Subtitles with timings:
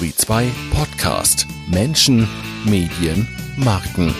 [0.00, 2.26] Turi 2 Podcast Menschen,
[2.64, 4.14] Medien, Marken.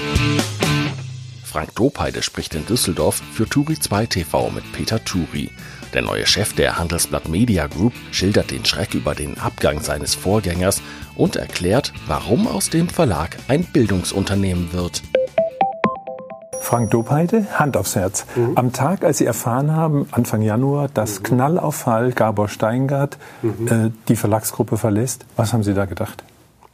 [1.43, 5.49] Frank Dopeide spricht in Düsseldorf für Turi 2 TV mit Peter Turi.
[5.95, 10.83] Der neue Chef der Handelsblatt Media Group schildert den Schreck über den Abgang seines Vorgängers
[11.17, 15.01] und erklärt, warum aus dem Verlag ein Bildungsunternehmen wird.
[16.71, 18.27] Frank Dopeide, Hand aufs Herz.
[18.37, 18.53] Mhm.
[18.55, 21.25] Am Tag, als Sie erfahren haben, Anfang Januar, dass mhm.
[21.25, 23.67] Knallauffall Gabor Steingart mhm.
[23.67, 26.23] äh, die Verlagsgruppe verlässt, was haben Sie da gedacht?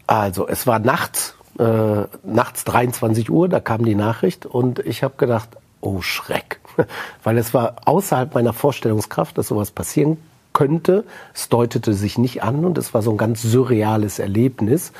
[0.07, 5.15] Also, es war nachts, äh, nachts 23 Uhr, da kam die Nachricht und ich habe
[5.17, 5.49] gedacht,
[5.81, 6.61] oh Schreck.
[7.25, 10.19] Weil es war außerhalb meiner Vorstellungskraft, dass sowas passieren
[10.57, 11.05] könnte.
[11.35, 14.93] Es deutete sich nicht an und es war so ein ganz surreales Erlebnis,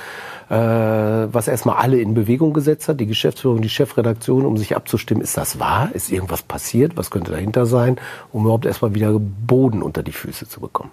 [0.51, 5.23] äh, was erstmal alle in Bewegung gesetzt hat, die Geschäftsführung, die Chefredaktion, um sich abzustimmen,
[5.23, 5.89] ist das wahr?
[5.95, 6.99] Ist irgendwas passiert?
[6.99, 7.97] Was könnte dahinter sein?
[8.33, 10.91] Um überhaupt erstmal wieder Boden unter die Füße zu bekommen.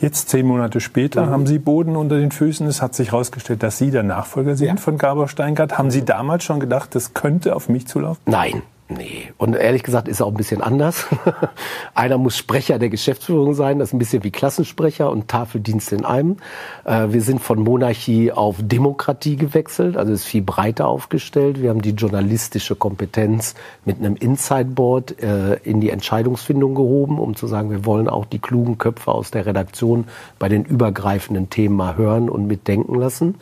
[0.00, 1.30] Jetzt, zehn Monate später, mhm.
[1.30, 2.66] haben Sie Boden unter den Füßen.
[2.66, 4.76] Es hat sich herausgestellt, dass Sie der Nachfolger sind ja.
[4.76, 5.78] von Gabor Steingart.
[5.78, 8.22] Haben Sie damals schon gedacht, das könnte auf mich zulaufen?
[8.26, 11.06] Nein, Nee, und ehrlich gesagt ist es auch ein bisschen anders.
[11.94, 16.06] Einer muss Sprecher der Geschäftsführung sein, das ist ein bisschen wie Klassensprecher und Tafeldienst in
[16.06, 16.38] einem.
[16.86, 21.60] Äh, wir sind von Monarchie auf Demokratie gewechselt, also ist viel breiter aufgestellt.
[21.60, 27.36] Wir haben die journalistische Kompetenz mit einem Inside Board äh, in die Entscheidungsfindung gehoben, um
[27.36, 30.06] zu sagen, wir wollen auch die klugen Köpfe aus der Redaktion
[30.38, 33.34] bei den übergreifenden Themen mal hören und mitdenken lassen.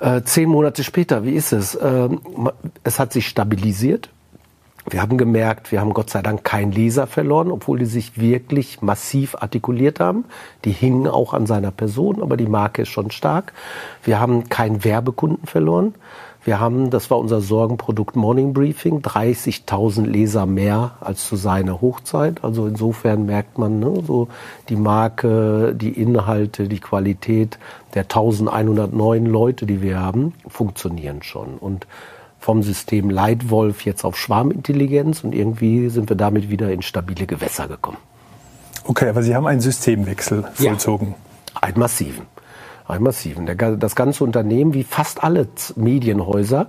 [0.00, 1.78] Äh, zehn Monate später, wie ist es?
[1.80, 2.20] Ähm,
[2.84, 4.10] es hat sich stabilisiert.
[4.88, 8.82] Wir haben gemerkt, wir haben Gott sei Dank keinen Leser verloren, obwohl die sich wirklich
[8.82, 10.24] massiv artikuliert haben.
[10.64, 13.52] Die hingen auch an seiner Person, aber die Marke ist schon stark.
[14.04, 15.94] Wir haben keinen Werbekunden verloren.
[16.44, 22.44] Wir haben, das war unser Sorgenprodukt Morning Briefing, 30.000 Leser mehr als zu seiner Hochzeit.
[22.44, 24.28] Also insofern merkt man, ne, so
[24.68, 27.58] die Marke, die Inhalte, die Qualität
[27.94, 31.58] der 1109 Leute, die wir haben, funktionieren schon.
[31.58, 31.88] Und
[32.46, 37.66] vom System Leitwolf jetzt auf Schwarmintelligenz und irgendwie sind wir damit wieder in stabile Gewässer
[37.66, 37.98] gekommen.
[38.84, 41.16] Okay, aber Sie haben einen Systemwechsel vollzogen.
[41.54, 42.26] Ja, einen massiven.
[42.88, 43.46] Einen massiven.
[43.80, 46.68] Das ganze Unternehmen, wie fast alle Medienhäuser,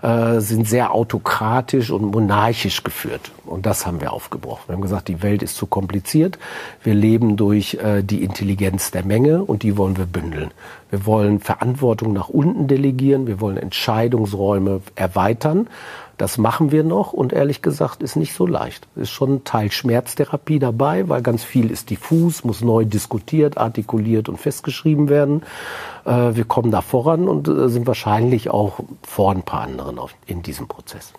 [0.00, 3.32] äh, sind sehr autokratisch und monarchisch geführt.
[3.44, 4.62] Und das haben wir aufgebrochen.
[4.68, 6.38] Wir haben gesagt, die Welt ist zu kompliziert.
[6.84, 10.52] Wir leben durch äh, die Intelligenz der Menge und die wollen wir bündeln.
[10.90, 13.26] Wir wollen Verantwortung nach unten delegieren.
[13.26, 15.66] Wir wollen Entscheidungsräume erweitern.
[16.18, 18.88] Das machen wir noch und ehrlich gesagt ist nicht so leicht.
[18.96, 24.28] Ist schon ein Teil Schmerztherapie dabei, weil ganz viel ist diffus, muss neu diskutiert, artikuliert
[24.28, 25.42] und festgeschrieben werden.
[26.06, 30.42] Äh, wir kommen da voran und äh, sind wahrscheinlich auch vor ein paar anderen in
[30.42, 31.12] diesem Prozess.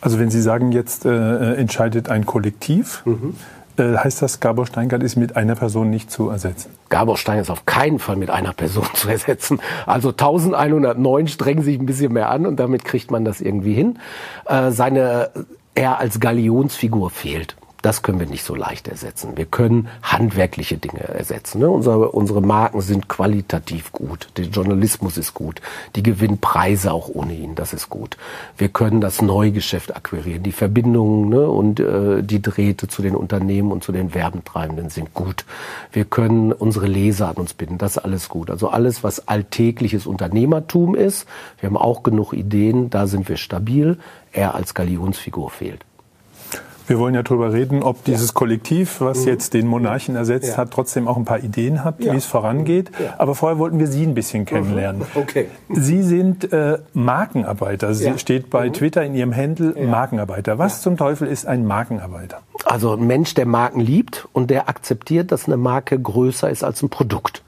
[0.00, 3.34] Also wenn Sie sagen, jetzt äh, äh entscheidet ein Kollektiv, mhm.
[3.80, 6.70] Äh, heißt das, Gabor Steingart ist mit einer Person nicht zu ersetzen?
[6.90, 9.60] Gabor Steingart ist auf keinen Fall mit einer Person zu ersetzen.
[9.86, 13.98] Also 1109 strengen sich ein bisschen mehr an und damit kriegt man das irgendwie hin.
[14.44, 15.30] Äh, seine,
[15.74, 19.36] er als Galionsfigur fehlt das können wir nicht so leicht ersetzen.
[19.36, 21.60] Wir können handwerkliche Dinge ersetzen.
[21.60, 21.70] Ne?
[21.70, 24.28] Unsere, unsere Marken sind qualitativ gut.
[24.36, 25.60] Der Journalismus ist gut.
[25.96, 27.54] Die gewinnen Preise auch ohne ihn.
[27.54, 28.16] Das ist gut.
[28.58, 30.42] Wir können das Neugeschäft akquirieren.
[30.42, 31.48] Die Verbindungen ne?
[31.48, 35.44] und äh, die Drähte zu den Unternehmen und zu den Werbentreibenden sind gut.
[35.92, 37.78] Wir können unsere Leser an uns binden.
[37.78, 38.50] Das ist alles gut.
[38.50, 41.26] Also alles, was alltägliches Unternehmertum ist.
[41.58, 42.90] Wir haben auch genug Ideen.
[42.90, 43.98] Da sind wir stabil.
[44.32, 45.84] Er als Galionsfigur fehlt.
[46.90, 48.34] Wir wollen ja darüber reden, ob dieses ja.
[48.34, 49.28] Kollektiv, was mhm.
[49.28, 50.56] jetzt den Monarchen ersetzt ja.
[50.56, 52.12] hat, trotzdem auch ein paar Ideen hat, ja.
[52.12, 52.90] wie es vorangeht.
[53.16, 55.02] Aber vorher wollten wir Sie ein bisschen kennenlernen.
[55.02, 55.20] Mhm.
[55.22, 55.46] Okay.
[55.68, 57.94] Sie sind äh, Markenarbeiter.
[57.94, 58.72] Sie steht bei mhm.
[58.72, 60.58] Twitter in Ihrem Händel Markenarbeiter.
[60.58, 62.40] Was zum Teufel ist ein Markenarbeiter?
[62.64, 66.82] Also ein Mensch, der Marken liebt und der akzeptiert, dass eine Marke größer ist als
[66.82, 67.44] ein Produkt.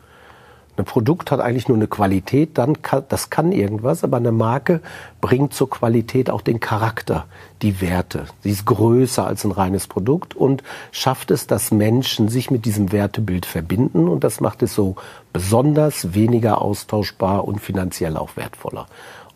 [0.76, 4.80] Ein Produkt hat eigentlich nur eine Qualität, dann kann, das kann irgendwas, aber eine Marke
[5.20, 7.26] bringt zur Qualität auch den Charakter,
[7.60, 8.24] die Werte.
[8.40, 12.90] Sie ist größer als ein reines Produkt und schafft es, dass Menschen sich mit diesem
[12.90, 14.96] Wertebild verbinden und das macht es so
[15.34, 18.86] besonders weniger austauschbar und finanziell auch wertvoller.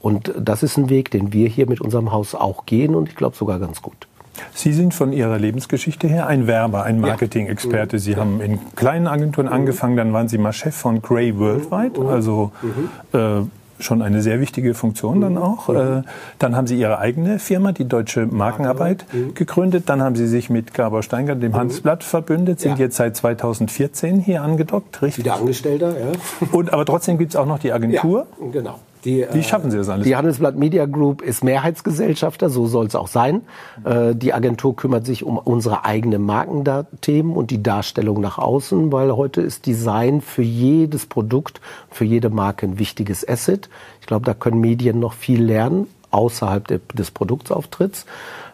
[0.00, 3.16] Und das ist ein Weg, den wir hier mit unserem Haus auch gehen und ich
[3.16, 4.06] glaube sogar ganz gut.
[4.54, 7.98] Sie sind von Ihrer Lebensgeschichte her ein Werber, ein Marketing-Experte.
[7.98, 8.18] Sie ja.
[8.18, 9.52] haben in kleinen Agenturen mhm.
[9.52, 12.06] angefangen, dann waren Sie mal Chef von Grey Worldwide, mhm.
[12.06, 13.18] also mhm.
[13.18, 13.46] äh,
[13.78, 15.68] schon eine sehr wichtige Funktion dann auch.
[15.68, 16.02] Äh,
[16.38, 19.04] dann haben Sie Ihre eigene Firma, die Deutsche Markenarbeit,
[19.34, 19.88] gegründet.
[19.88, 22.86] Dann haben Sie sich mit Gabor Steingart, dem Handelsblatt, verbündet, sind ja.
[22.86, 25.24] jetzt seit 2014 hier angedockt, richtig?
[25.24, 26.12] Wieder Angestellter, ja.
[26.52, 28.26] Und, aber trotzdem gibt es auch noch die Agentur.
[28.40, 30.04] Ja, genau Die, Wie schaffen Sie das alles?
[30.04, 33.42] Die Handelsblatt Media Group ist Mehrheitsgesellschafter, so soll es auch sein.
[33.84, 39.14] Äh, die Agentur kümmert sich um unsere eigenen Markenthemen und die Darstellung nach außen, weil
[39.16, 43.70] heute ist Design für jedes Produkt, für jede Marke ein wichtiges Asset.
[44.00, 48.06] Ich glaube, da können Medien noch viel lernen außerhalb de, des Produktauftritts.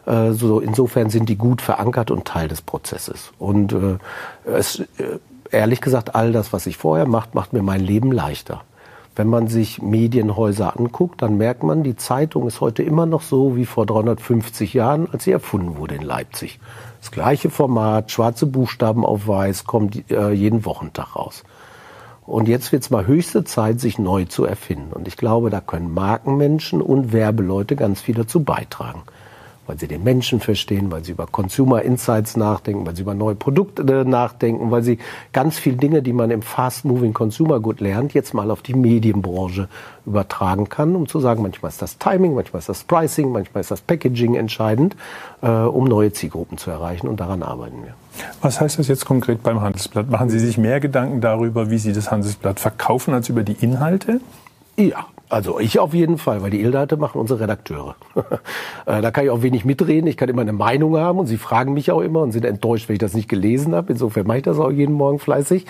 [0.05, 3.31] Äh, so insofern sind die gut verankert und Teil des Prozesses.
[3.39, 3.97] Und äh,
[4.45, 4.85] es, äh,
[5.49, 8.61] ehrlich gesagt, all das, was ich vorher macht, macht mir mein Leben leichter.
[9.15, 13.55] Wenn man sich Medienhäuser anguckt, dann merkt man, die Zeitung ist heute immer noch so
[13.55, 16.59] wie vor 350 Jahren, als sie erfunden wurde in Leipzig.
[16.99, 21.43] Das gleiche Format, schwarze Buchstaben auf weiß, kommt äh, jeden Wochentag raus.
[22.25, 24.93] Und jetzt wird es mal höchste Zeit, sich neu zu erfinden.
[24.93, 29.03] Und ich glaube, da können Markenmenschen und Werbeleute ganz viel dazu beitragen
[29.67, 33.35] weil sie den Menschen verstehen, weil sie über Consumer Insights nachdenken, weil sie über neue
[33.35, 34.99] Produkte nachdenken, weil sie
[35.31, 39.69] ganz viele Dinge, die man im Fast-Moving Consumer Good lernt, jetzt mal auf die Medienbranche
[40.05, 43.71] übertragen kann, um zu sagen, manchmal ist das Timing, manchmal ist das Pricing, manchmal ist
[43.71, 44.95] das Packaging entscheidend,
[45.41, 47.93] äh, um neue Zielgruppen zu erreichen und daran arbeiten wir.
[48.41, 50.09] Was heißt das jetzt konkret beim Handelsblatt?
[50.09, 54.19] Machen Sie sich mehr Gedanken darüber, wie Sie das Handelsblatt verkaufen, als über die Inhalte?
[54.75, 57.95] Ja, also ich auf jeden Fall, weil die Inhalte machen unsere Redakteure.
[58.85, 60.07] Äh, da kann ich auch wenig mitreden.
[60.07, 62.89] Ich kann immer eine Meinung haben und sie fragen mich auch immer und sind enttäuscht,
[62.89, 63.93] wenn ich das nicht gelesen habe.
[63.93, 65.65] Insofern mache ich das auch jeden Morgen fleißig.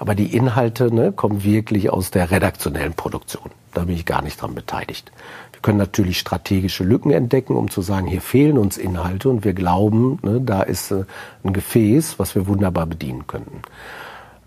[0.00, 3.52] Aber die Inhalte ne, kommen wirklich aus der redaktionellen Produktion.
[3.72, 5.12] Da bin ich gar nicht dran beteiligt.
[5.52, 9.54] Wir können natürlich strategische Lücken entdecken, um zu sagen, hier fehlen uns Inhalte und wir
[9.54, 11.04] glauben, ne, da ist äh,
[11.44, 13.62] ein Gefäß, was wir wunderbar bedienen könnten.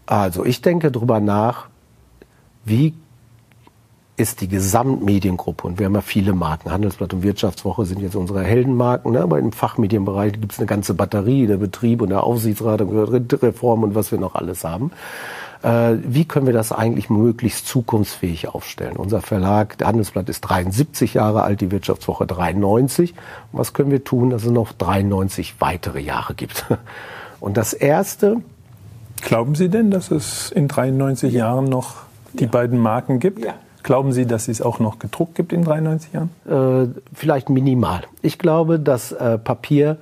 [0.05, 1.69] Also ich denke darüber nach,
[2.65, 2.95] wie
[4.19, 8.43] ist die Gesamtmediengruppe, und wir haben ja viele Marken, Handelsblatt und Wirtschaftswoche sind jetzt unsere
[8.43, 9.21] Heldenmarken, ne?
[9.21, 13.83] aber im Fachmedienbereich gibt es eine ganze Batterie, der Betrieb und der Aufsichtsrat und Reform
[13.83, 14.91] und was wir noch alles haben.
[15.63, 18.97] Äh, wie können wir das eigentlich möglichst zukunftsfähig aufstellen?
[18.97, 23.13] Unser Verlag, der Handelsblatt ist 73 Jahre alt, die Wirtschaftswoche 93.
[23.53, 26.65] was können wir tun, dass es noch 93 weitere Jahre gibt?
[27.39, 28.37] Und das Erste...
[29.21, 31.95] Glauben Sie denn, dass es in 93 Jahren noch
[32.33, 32.49] die ja.
[32.49, 33.43] beiden Marken gibt?
[33.43, 33.55] Ja.
[33.83, 36.29] Glauben Sie, dass es auch noch gedruckt gibt in 93 Jahren?
[36.45, 38.01] Äh, vielleicht minimal.
[38.21, 39.97] Ich glaube, dass äh, Papier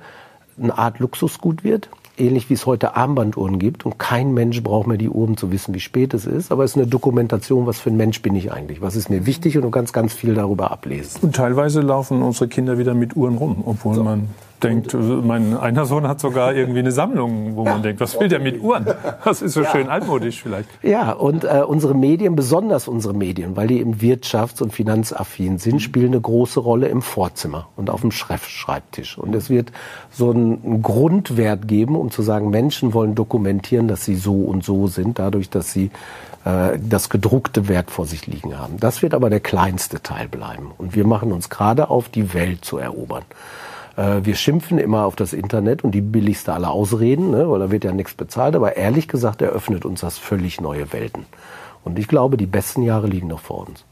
[0.60, 3.86] eine Art Luxusgut wird, ähnlich wie es heute Armbanduhren gibt.
[3.86, 6.50] Und kein Mensch braucht mehr die Uhr, um zu wissen, wie spät es ist.
[6.50, 9.26] Aber es ist eine Dokumentation, was für ein Mensch bin ich eigentlich, was ist mir
[9.26, 11.20] wichtig und du kannst ganz viel darüber ablesen.
[11.22, 14.02] Und teilweise laufen unsere Kinder wieder mit Uhren rum, obwohl so.
[14.02, 14.28] man
[14.62, 18.40] denkt, mein einer Sohn hat sogar irgendwie eine Sammlung, wo man denkt, was will der
[18.40, 18.86] mit Uhren?
[19.24, 19.70] Das ist so ja.
[19.70, 20.68] schön altmodisch vielleicht.
[20.82, 25.80] Ja, und äh, unsere Medien, besonders unsere Medien, weil die im Wirtschafts- und Finanzaffin sind,
[25.80, 29.18] spielen eine große Rolle im Vorzimmer und auf dem Schreibtisch.
[29.18, 29.72] Und es wird
[30.10, 34.86] so einen Grundwert geben, um zu sagen, Menschen wollen dokumentieren, dass sie so und so
[34.86, 35.90] sind, dadurch, dass sie
[36.44, 38.78] äh, das gedruckte Wert vor sich liegen haben.
[38.78, 40.70] Das wird aber der kleinste Teil bleiben.
[40.78, 43.24] Und wir machen uns gerade auf, die Welt zu erobern.
[43.98, 47.70] Äh, wir schimpfen immer auf das Internet und die billigste aller Ausreden, ne, weil da
[47.70, 48.54] wird ja nichts bezahlt.
[48.54, 51.26] Aber ehrlich gesagt eröffnet uns das völlig neue Welten.
[51.84, 53.84] Und ich glaube, die besten Jahre liegen noch vor uns.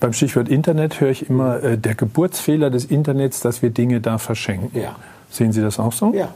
[0.00, 4.18] Beim Stichwort Internet höre ich immer, äh, der Geburtsfehler des Internets, dass wir Dinge da
[4.18, 4.78] verschenken.
[4.78, 4.96] Ja.
[5.30, 6.12] Sehen Sie das auch so?
[6.14, 6.28] Ja.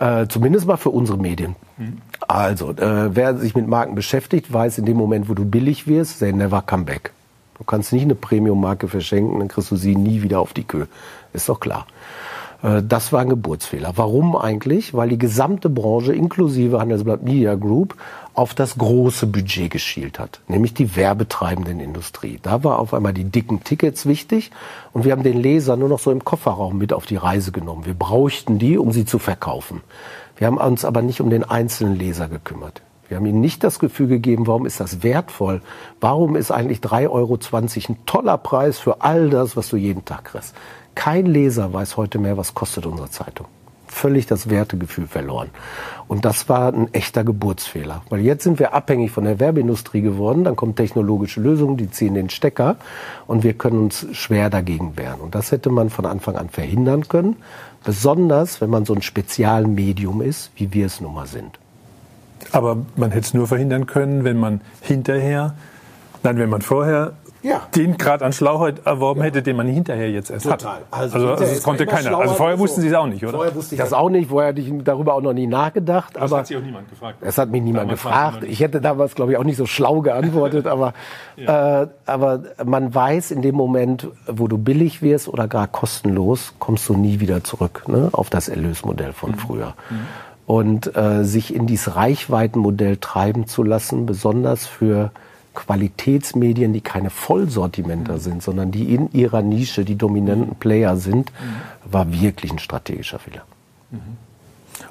[0.22, 1.56] äh, zumindest mal für unsere Medien.
[1.78, 1.98] Mhm.
[2.26, 6.18] Also, äh, wer sich mit Marken beschäftigt, weiß in dem Moment, wo du billig wirst,
[6.18, 7.12] they never come back.
[7.58, 10.86] Du kannst nicht eine Premium-Marke verschenken, dann kriegst du sie nie wieder auf die Kö.
[11.32, 11.86] Ist doch klar.
[12.64, 13.92] Äh, das war ein Geburtsfehler.
[13.96, 14.94] Warum eigentlich?
[14.94, 17.94] Weil die gesamte Branche inklusive Handelsblatt Media Group
[18.32, 22.40] auf das große Budget geschielt hat, nämlich die werbetreibenden Industrie.
[22.42, 24.50] Da war auf einmal die dicken Tickets wichtig
[24.92, 27.86] und wir haben den Leser nur noch so im Kofferraum mit auf die Reise genommen.
[27.86, 29.82] Wir brauchten die, um sie zu verkaufen.
[30.36, 32.82] Wir haben uns aber nicht um den einzelnen Leser gekümmert.
[33.14, 35.62] Wir haben ihnen nicht das Gefühl gegeben, warum ist das wertvoll?
[36.00, 40.24] Warum ist eigentlich 3,20 Euro ein toller Preis für all das, was du jeden Tag
[40.24, 40.52] kriegst?
[40.96, 43.46] Kein Leser weiß heute mehr, was kostet unsere Zeitung.
[43.86, 45.50] Völlig das Wertegefühl verloren.
[46.08, 48.02] Und das war ein echter Geburtsfehler.
[48.10, 50.42] Weil jetzt sind wir abhängig von der Werbeindustrie geworden.
[50.42, 52.78] Dann kommen technologische Lösungen, die ziehen den Stecker.
[53.28, 55.20] Und wir können uns schwer dagegen wehren.
[55.20, 57.36] Und das hätte man von Anfang an verhindern können.
[57.84, 61.60] Besonders, wenn man so ein Spezialmedium ist, wie wir es nun mal sind.
[62.54, 65.54] Aber man hätte es nur verhindern können, wenn man hinterher,
[66.22, 67.62] nein, wenn man vorher ja.
[67.74, 69.26] den Grad an Schlauheit erworben ja.
[69.26, 70.76] hätte, den man hinterher jetzt erst Total.
[70.76, 70.82] hat.
[70.90, 72.16] Also, also, also das konnte keiner.
[72.16, 73.32] Also vorher wussten Sie es auch nicht, oder?
[73.32, 74.30] Vorher wusste ich das auch nicht.
[74.30, 76.16] Vorher hatte ich darüber auch noch nie nachgedacht.
[76.16, 77.18] Aber, aber hat sich auch niemand gefragt.
[77.20, 78.44] Es hat mich niemand damals gefragt.
[78.44, 80.66] Ich hätte damals, glaube ich, auch nicht so schlau geantwortet.
[80.66, 80.94] aber,
[81.36, 81.82] ja.
[81.82, 86.88] äh, aber man weiß in dem Moment, wo du billig wirst oder gar kostenlos, kommst
[86.88, 89.38] du nie wieder zurück ne, auf das Erlösmodell von mhm.
[89.38, 89.74] früher.
[89.90, 90.06] Mhm
[90.46, 95.10] und äh, sich in dieses Reichweitenmodell treiben zu lassen, besonders für
[95.54, 98.18] Qualitätsmedien, die keine Vollsortimenter mhm.
[98.18, 101.92] sind, sondern die in ihrer Nische die dominanten Player sind, mhm.
[101.92, 103.42] war wirklich ein strategischer Fehler.
[103.90, 103.98] Mhm.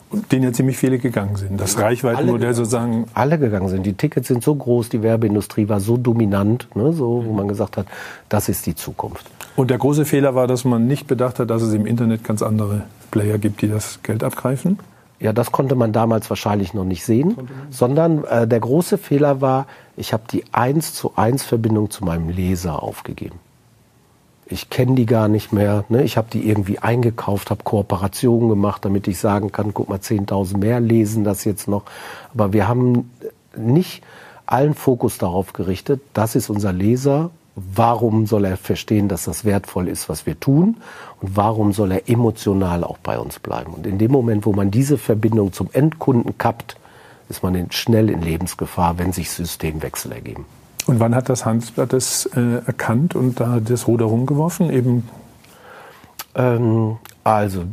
[0.09, 1.59] Und den ja ziemlich viele gegangen sind.
[1.59, 3.05] Das Reichweitenmodell sozusagen.
[3.15, 3.83] Alle gegangen sind.
[3.83, 7.35] Die Tickets sind so groß, die Werbeindustrie war so dominant, ne, so, wo mhm.
[7.35, 7.87] man gesagt hat,
[8.29, 9.25] das ist die Zukunft.
[9.55, 12.41] Und der große Fehler war, dass man nicht bedacht hat, dass es im Internet ganz
[12.41, 14.79] andere Player gibt, die das Geld abgreifen?
[15.23, 19.67] Ja, das konnte man damals wahrscheinlich noch nicht sehen, sondern äh, der große Fehler war,
[19.95, 23.39] ich habe die 1 zu 1 Verbindung zu meinem Leser aufgegeben.
[24.47, 25.85] Ich kenne die gar nicht mehr.
[25.87, 26.03] Ne?
[26.03, 30.57] Ich habe die irgendwie eingekauft, habe Kooperationen gemacht, damit ich sagen kann, guck mal, 10.000
[30.57, 31.83] mehr lesen das jetzt noch.
[32.33, 33.09] Aber wir haben
[33.55, 34.03] nicht
[34.45, 39.87] allen Fokus darauf gerichtet, das ist unser Leser Warum soll er verstehen, dass das wertvoll
[39.87, 40.77] ist, was wir tun?
[41.21, 43.73] Und warum soll er emotional auch bei uns bleiben?
[43.73, 46.77] Und in dem Moment, wo man diese Verbindung zum Endkunden kappt,
[47.29, 50.45] ist man schnell in Lebensgefahr, wenn sich Systemwechsel ergeben.
[50.87, 54.69] Und wann hat das Handelsblatt das äh, erkannt und da das Ruder rumgeworfen?
[54.71, 55.07] Eben
[56.35, 57.63] ähm, also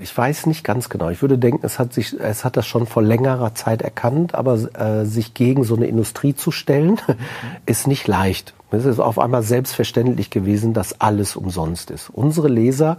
[0.00, 1.10] ich weiß nicht ganz genau.
[1.10, 4.54] Ich würde denken, es hat, sich, es hat das schon vor längerer Zeit erkannt, aber
[4.78, 7.14] äh, sich gegen so eine Industrie zu stellen, mhm.
[7.66, 8.54] ist nicht leicht.
[8.72, 12.08] Es ist auf einmal selbstverständlich gewesen, dass alles umsonst ist.
[12.08, 12.98] Unsere Leser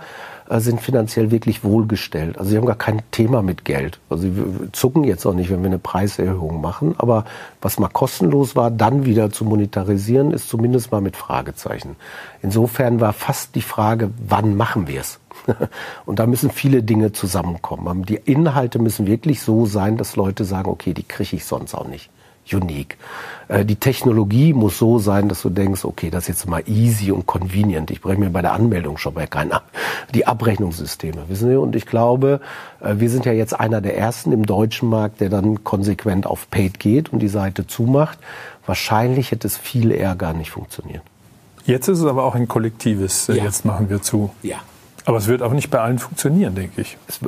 [0.49, 2.37] äh, sind finanziell wirklich wohlgestellt.
[2.37, 3.99] Also sie haben gar kein Thema mit Geld.
[4.09, 4.33] Also sie
[4.73, 6.95] zucken jetzt auch nicht, wenn wir eine Preiserhöhung machen.
[6.97, 7.23] Aber
[7.61, 11.95] was mal kostenlos war, dann wieder zu monetarisieren, ist zumindest mal mit Fragezeichen.
[12.41, 15.20] Insofern war fast die Frage, wann machen wir es?
[16.05, 18.05] Und da müssen viele Dinge zusammenkommen.
[18.05, 21.87] Die Inhalte müssen wirklich so sein, dass Leute sagen, okay, die kriege ich sonst auch
[21.87, 22.09] nicht
[22.51, 22.97] unique.
[23.47, 27.11] Äh, die Technologie muss so sein, dass du denkst, okay, das ist jetzt mal easy
[27.11, 27.91] und convenient.
[27.91, 29.69] Ich breche mir bei der Anmeldung schon mal keinen ab.
[30.13, 31.55] Die Abrechnungssysteme, wissen Sie?
[31.55, 32.41] Und ich glaube,
[32.79, 36.49] äh, wir sind ja jetzt einer der ersten im deutschen Markt, der dann konsequent auf
[36.49, 38.17] Paid geht und die Seite zumacht.
[38.65, 41.03] Wahrscheinlich hätte es viel eher gar nicht funktioniert.
[41.65, 43.43] Jetzt ist es aber auch ein kollektives, äh, ja.
[43.43, 44.31] jetzt machen wir zu.
[44.41, 44.57] Ja.
[45.05, 46.97] Aber es wird auch nicht bei allen funktionieren, denke ich.
[47.07, 47.19] Es,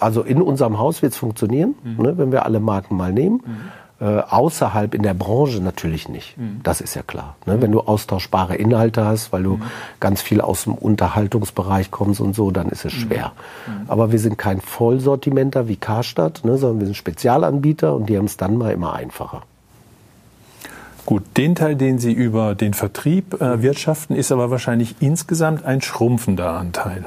[0.00, 2.02] also in unserem Haus wird es funktionieren, mhm.
[2.02, 3.42] ne, wenn wir alle Marken mal nehmen.
[3.44, 6.38] Mhm äh, außerhalb in der Branche natürlich nicht.
[6.38, 6.60] Mhm.
[6.62, 7.36] Das ist ja klar.
[7.46, 7.60] Ne?
[7.60, 9.62] Wenn du austauschbare Inhalte hast, weil du mhm.
[9.98, 12.98] ganz viel aus dem Unterhaltungsbereich kommst und so, dann ist es mhm.
[12.98, 13.32] schwer.
[13.66, 13.90] Mhm.
[13.90, 18.26] Aber wir sind kein Vollsortimenter wie Karstadt, ne, sondern wir sind Spezialanbieter und die haben
[18.26, 19.42] es dann mal immer einfacher.
[21.08, 25.80] Gut, den Teil, den Sie über den Vertrieb äh, wirtschaften, ist aber wahrscheinlich insgesamt ein
[25.80, 27.06] schrumpfender Anteil.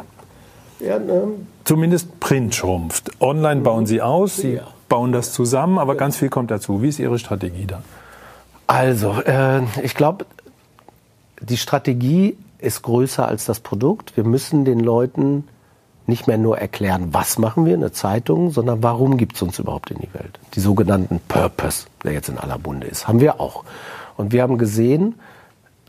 [0.80, 1.28] Ja, ne?
[1.66, 3.12] Zumindest Print schrumpft.
[3.22, 6.82] Online bauen Sie aus, Sie ja bauen das zusammen, aber ganz viel kommt dazu.
[6.82, 7.84] Wie ist Ihre Strategie da?
[8.66, 10.26] Also, äh, ich glaube,
[11.40, 14.18] die Strategie ist größer als das Produkt.
[14.18, 15.48] Wir müssen den Leuten
[16.08, 19.60] nicht mehr nur erklären, was machen wir in der Zeitung, sondern warum gibt es uns
[19.60, 20.40] überhaupt in die Welt.
[20.56, 23.64] Die sogenannten Purpose, der jetzt in aller Munde ist, haben wir auch.
[24.18, 25.16] Und wir haben gesehen,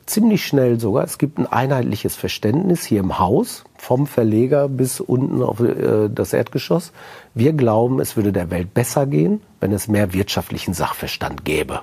[0.07, 1.05] ziemlich schnell sogar.
[1.05, 6.33] Es gibt ein einheitliches Verständnis hier im Haus, vom Verleger bis unten auf äh, das
[6.33, 6.93] Erdgeschoss.
[7.35, 11.83] Wir glauben, es würde der Welt besser gehen, wenn es mehr wirtschaftlichen Sachverstand gäbe.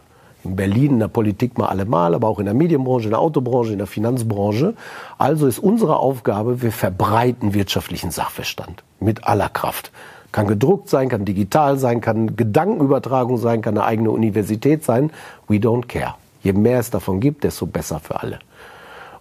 [0.49, 3.71] In Berlin, in der Politik mal allemal, aber auch in der Medienbranche, in der Autobranche,
[3.73, 4.73] in der Finanzbranche.
[5.19, 9.91] Also ist unsere Aufgabe, wir verbreiten wirtschaftlichen Sachverstand mit aller Kraft.
[10.31, 15.11] Kann gedruckt sein, kann digital sein, kann Gedankenübertragung sein, kann eine eigene Universität sein.
[15.47, 16.15] We don't care.
[16.41, 18.39] Je mehr es davon gibt, desto besser für alle.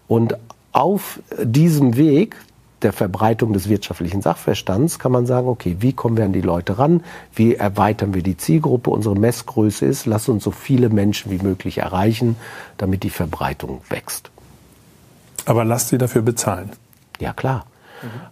[0.06, 0.34] Und
[0.72, 2.36] auf diesem Weg
[2.82, 6.78] der Verbreitung des wirtschaftlichen Sachverstands kann man sagen, okay, wie kommen wir an die Leute
[6.78, 7.02] ran?
[7.34, 8.90] Wie erweitern wir die Zielgruppe?
[8.90, 12.36] Unsere Messgröße ist, lass uns so viele Menschen wie möglich erreichen,
[12.76, 14.30] damit die Verbreitung wächst.
[15.44, 16.70] Aber lasst sie dafür bezahlen.
[17.20, 17.66] Ja, klar.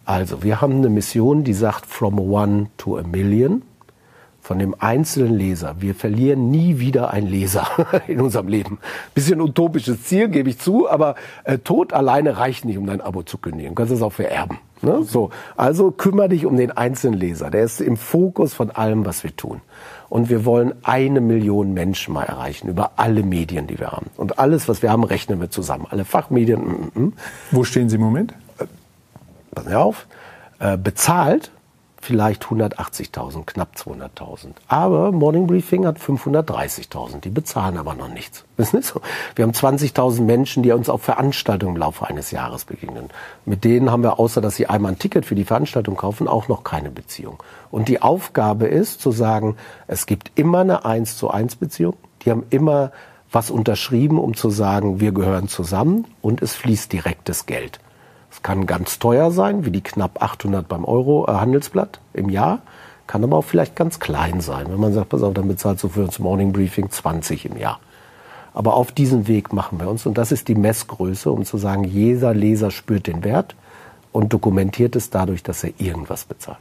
[0.04, 3.62] Also, wir haben eine Mission, die sagt from one to a million
[4.46, 5.74] von dem einzelnen Leser.
[5.80, 7.66] Wir verlieren nie wieder einen Leser
[8.06, 8.78] in unserem Leben.
[9.12, 13.24] Bisschen utopisches Ziel, gebe ich zu, aber äh, Tod alleine reicht nicht, um dein Abo
[13.24, 13.70] zu kündigen.
[13.70, 14.58] Du kannst es auch vererben.
[14.82, 15.02] Ne?
[15.02, 17.50] So, also kümmere dich um den einzelnen Leser.
[17.50, 19.62] Der ist im Fokus von allem, was wir tun.
[20.08, 24.06] Und wir wollen eine Million Menschen mal erreichen über alle Medien, die wir haben.
[24.16, 25.88] Und alles, was wir haben, rechnen wir zusammen.
[25.90, 26.90] Alle Fachmedien.
[26.94, 27.12] Mm, mm.
[27.50, 28.32] Wo stehen Sie im Moment?
[28.60, 28.66] Äh,
[29.52, 30.06] pass auf.
[30.60, 31.50] Äh, bezahlt
[32.06, 34.52] vielleicht 180.000, knapp 200.000.
[34.68, 37.20] Aber Morning Briefing hat 530.000.
[37.20, 38.44] Die bezahlen aber noch nichts.
[38.56, 43.10] Wir haben 20.000 Menschen, die uns auf Veranstaltungen im Laufe eines Jahres begegnen.
[43.44, 46.48] Mit denen haben wir, außer dass sie einmal ein Ticket für die Veranstaltung kaufen, auch
[46.48, 47.42] noch keine Beziehung.
[47.70, 49.56] Und die Aufgabe ist zu sagen,
[49.88, 51.96] es gibt immer eine 1 zu 1 Beziehung.
[52.22, 52.92] Die haben immer
[53.32, 57.80] was unterschrieben, um zu sagen, wir gehören zusammen und es fließt direktes Geld.
[58.46, 62.60] Kann ganz teuer sein, wie die knapp 800 beim Euro äh, Handelsblatt im Jahr.
[63.08, 64.66] Kann aber auch vielleicht ganz klein sein.
[64.68, 67.80] Wenn man sagt, pass auf, dann bezahlst du für uns Morning Briefing 20 im Jahr.
[68.54, 70.06] Aber auf diesen Weg machen wir uns.
[70.06, 73.56] Und das ist die Messgröße, um zu sagen, jeder Leser spürt den Wert
[74.12, 76.58] und dokumentiert es dadurch, dass er irgendwas bezahlt.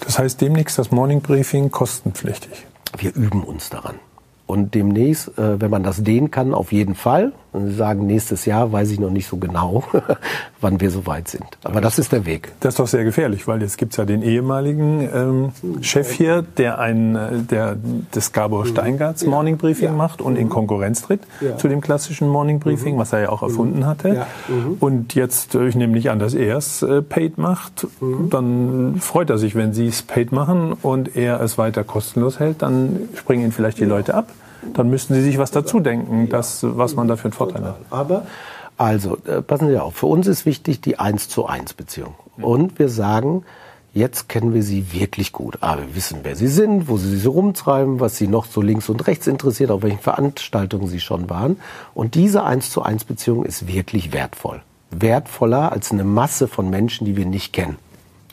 [0.00, 2.66] Das heißt demnächst das Morning Briefing kostenpflichtig.
[2.98, 4.00] Wir üben uns daran.
[4.48, 7.32] Und demnächst, äh, wenn man das dehnen kann, auf jeden Fall.
[7.52, 9.82] Und Sie sagen, nächstes Jahr weiß ich noch nicht so genau,
[10.60, 11.46] wann wir so weit sind.
[11.64, 12.52] Aber das ist der Weg.
[12.60, 15.52] Das ist doch sehr gefährlich, weil jetzt gibt's ja den ehemaligen ähm,
[15.82, 17.76] Chef hier, der ein, äh, der
[18.14, 19.94] des Gabor Steingarts Morning Briefing ja.
[19.94, 20.50] macht und in mhm.
[20.50, 21.56] Konkurrenz tritt ja.
[21.56, 23.00] zu dem klassischen Morning Briefing, mhm.
[23.00, 24.08] was er ja auch erfunden hatte.
[24.10, 24.26] Ja.
[24.48, 24.76] Mhm.
[24.78, 28.30] Und jetzt, äh, ich nehme nicht an, dass er es äh, paid macht, mhm.
[28.30, 32.62] dann freut er sich, wenn Sie es paid machen und er es weiter kostenlos hält,
[32.62, 34.28] dann springen ihn vielleicht die Leute ab
[34.74, 37.78] dann müssten Sie sich was dazu denken, das, was man da für einen Vorteil hat.
[37.90, 38.26] Aber
[38.80, 42.14] also, äh, passen Sie auf, für uns ist wichtig die 1 zu 1 Beziehung.
[42.38, 43.44] Und wir sagen,
[43.92, 45.58] jetzt kennen wir Sie wirklich gut.
[45.60, 48.62] Aber wir wissen, wer Sie sind, wo Sie sich so rumtreiben, was Sie noch so
[48.62, 51.58] links und rechts interessiert, auf welchen Veranstaltungen Sie schon waren.
[51.92, 54.62] Und diese 1 zu 1 Beziehung ist wirklich wertvoll.
[54.90, 57.76] Wertvoller als eine Masse von Menschen, die wir nicht kennen.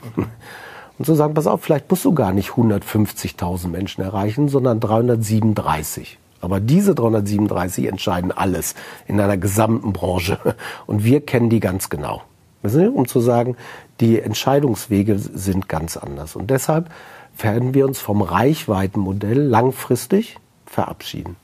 [0.02, 0.28] Okay.
[0.98, 6.18] Und zu sagen, pass auf, vielleicht musst du gar nicht 150.000 Menschen erreichen, sondern 337.
[6.42, 8.76] Aber diese 337 entscheiden alles
[9.08, 10.40] in einer gesamten Branche.
[10.86, 12.24] Und wir kennen die ganz genau.
[12.64, 13.56] Um zu sagen,
[14.02, 16.36] die Entscheidungswege sind ganz anders.
[16.36, 16.90] Und deshalb
[17.38, 21.38] werden wir uns vom Reichweitenmodell langfristig verabschieden.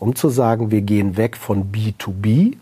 [0.00, 2.56] Um zu sagen, wir gehen weg von B2B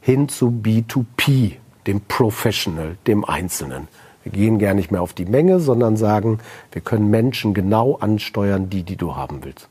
[0.00, 1.52] hin zu B2P,
[1.86, 3.88] dem Professional, dem Einzelnen.
[4.24, 6.38] Wir gehen gar nicht mehr auf die Menge, sondern sagen,
[6.72, 9.68] wir können Menschen genau ansteuern, die, die du haben willst.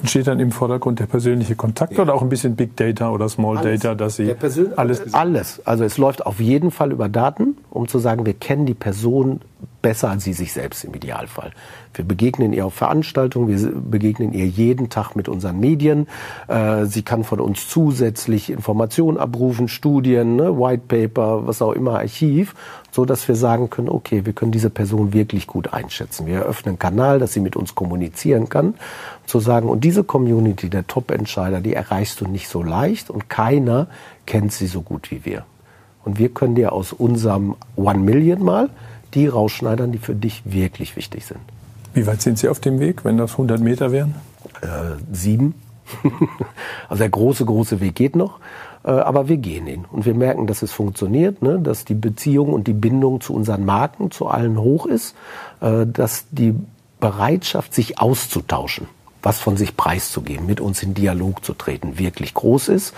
[0.00, 2.02] Und steht dann im Vordergrund der persönliche Kontakt ja.
[2.02, 3.80] oder auch ein bisschen Big Data oder Small alles.
[3.80, 4.32] Data, dass Sie
[4.76, 5.66] alles alles.
[5.66, 9.40] Also es läuft auf jeden Fall über Daten, um zu sagen, wir kennen die Person
[9.82, 11.52] besser als sie sich selbst im Idealfall.
[11.94, 16.06] Wir begegnen ihr auf Veranstaltungen, wir begegnen ihr jeden Tag mit unseren Medien.
[16.48, 21.98] Äh, sie kann von uns zusätzlich Informationen abrufen, Studien, ne, White Paper, was auch immer,
[21.98, 22.54] Archiv,
[22.90, 26.26] so dass wir sagen können, okay, wir können diese Person wirklich gut einschätzen.
[26.26, 28.74] Wir eröffnen einen Kanal, dass sie mit uns kommunizieren kann,
[29.26, 33.88] zu sagen, und diese Community der Top-Entscheider, die erreichst du nicht so leicht und keiner
[34.26, 35.44] kennt sie so gut wie wir.
[36.04, 38.70] Und wir können dir aus unserem One Million mal
[39.14, 41.40] die rausschneidern, die für dich wirklich wichtig sind.
[41.94, 44.14] Wie weit sind Sie auf dem Weg, wenn das 100 Meter wären?
[44.60, 45.54] Äh, sieben.
[46.88, 48.38] also der große, große Weg geht noch.
[48.84, 51.58] Äh, aber wir gehen ihn und wir merken, dass es funktioniert, ne?
[51.58, 55.14] dass die Beziehung und die Bindung zu unseren Marken, zu allen hoch ist,
[55.60, 56.54] äh, dass die
[57.00, 58.88] Bereitschaft, sich auszutauschen,
[59.28, 62.94] was von sich preiszugeben, mit uns in Dialog zu treten, wirklich groß ist.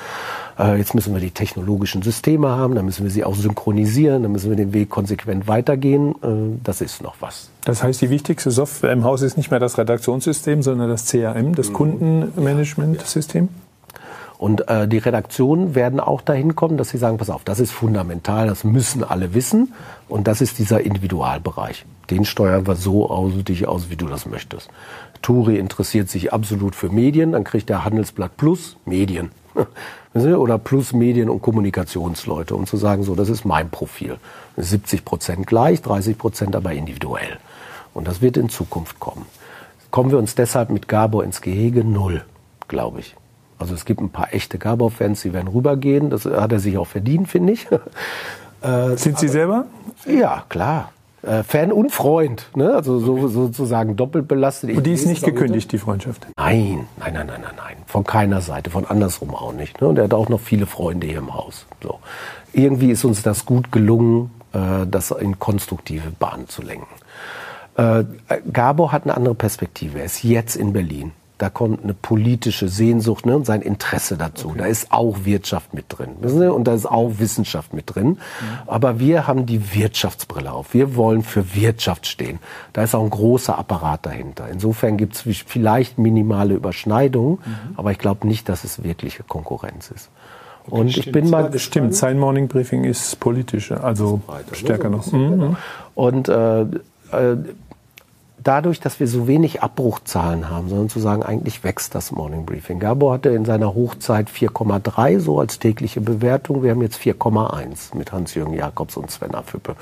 [0.60, 4.30] Äh, jetzt müssen wir die technologischen Systeme haben, dann müssen wir sie auch synchronisieren, dann
[4.30, 6.14] müssen wir den Weg konsequent weitergehen.
[6.22, 7.50] Äh, das ist noch was.
[7.64, 11.56] Das heißt, die wichtigste Software im Haus ist nicht mehr das Redaktionssystem, sondern das CRM,
[11.56, 11.72] das mhm.
[11.72, 13.48] Kundenmanagementsystem?
[14.40, 17.72] Und äh, die Redaktionen werden auch dahin kommen, dass sie sagen, pass auf, das ist
[17.72, 19.74] fundamental, das müssen alle wissen.
[20.08, 21.84] Und das ist dieser Individualbereich.
[22.08, 24.70] Den steuern wir so aus, dich aus, wie du das möchtest.
[25.20, 29.30] Turi interessiert sich absolut für Medien, dann kriegt der Handelsblatt Plus Medien.
[30.14, 34.16] Oder Plus Medien und Kommunikationsleute, um zu sagen, so, das ist mein Profil.
[34.56, 37.36] 70 Prozent gleich, 30 Prozent aber individuell.
[37.92, 39.26] Und das wird in Zukunft kommen.
[39.90, 41.84] Kommen wir uns deshalb mit Gabor ins Gehege?
[41.84, 42.24] Null,
[42.68, 43.16] glaube ich.
[43.60, 46.10] Also es gibt ein paar echte Gabor-Fans, die werden rübergehen.
[46.10, 47.68] Das hat er sich auch verdient, finde ich.
[48.62, 49.64] Äh, Sind Sie selber?
[50.04, 50.92] Ja, klar.
[51.22, 52.74] Äh, Fan und Freund, ne?
[52.74, 54.76] also so, sozusagen doppelt belastet.
[54.76, 56.26] Und die ist nicht gekündigt, die Freundschaft?
[56.36, 57.76] Nein, nein, nein, nein, nein, nein.
[57.86, 59.80] Von keiner Seite, von andersrum auch nicht.
[59.80, 59.88] Ne?
[59.88, 61.64] Und er hat auch noch viele Freunde hier im Haus.
[61.82, 62.00] So.
[62.52, 66.86] Irgendwie ist uns das gut gelungen, äh, das in konstruktive Bahnen zu lenken.
[68.52, 70.00] Gabor hat eine andere Perspektive.
[70.00, 74.48] Er ist jetzt in Berlin da kommt eine politische Sehnsucht ne, und sein Interesse dazu.
[74.48, 74.58] Okay.
[74.58, 76.10] Da ist auch Wirtschaft mit drin.
[76.20, 76.52] Wissen Sie?
[76.52, 78.08] Und da ist auch Wissenschaft mit drin.
[78.08, 78.18] Mhm.
[78.66, 80.74] Aber wir haben die Wirtschaftsbrille auf.
[80.74, 82.40] Wir wollen für Wirtschaft stehen.
[82.74, 84.50] Da ist auch ein großer Apparat dahinter.
[84.52, 87.74] Insofern gibt es vielleicht minimale Überschneidungen, mhm.
[87.78, 90.10] aber ich glaube nicht, dass es wirkliche Konkurrenz ist.
[90.66, 91.94] Okay, und ich bin mal stimmt.
[91.94, 94.96] Sein Morning Briefing ist politisch, also weiter, stärker ne?
[94.96, 95.10] noch.
[95.10, 95.56] Mhm.
[95.94, 97.36] Und äh, äh,
[98.42, 102.78] dadurch, dass wir so wenig Abbruchzahlen haben, sondern zu sagen, eigentlich wächst das Morning Briefing.
[102.78, 106.62] Gabor hatte in seiner Hochzeit 4,3 so als tägliche Bewertung.
[106.62, 109.76] Wir haben jetzt 4,1 mit Hans-Jürgen Jakobs und Sven Affüppe.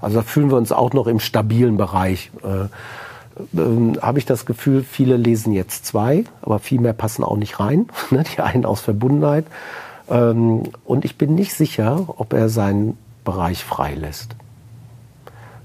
[0.00, 2.30] Also da fühlen wir uns auch noch im stabilen Bereich.
[2.42, 2.64] Äh,
[3.58, 7.60] äh, habe ich das Gefühl, viele lesen jetzt zwei, aber viel mehr passen auch nicht
[7.60, 7.88] rein.
[8.10, 8.24] Ne?
[8.36, 9.46] Die einen aus Verbundenheit.
[10.08, 14.36] Ähm, und ich bin nicht sicher, ob er seinen Bereich freilässt.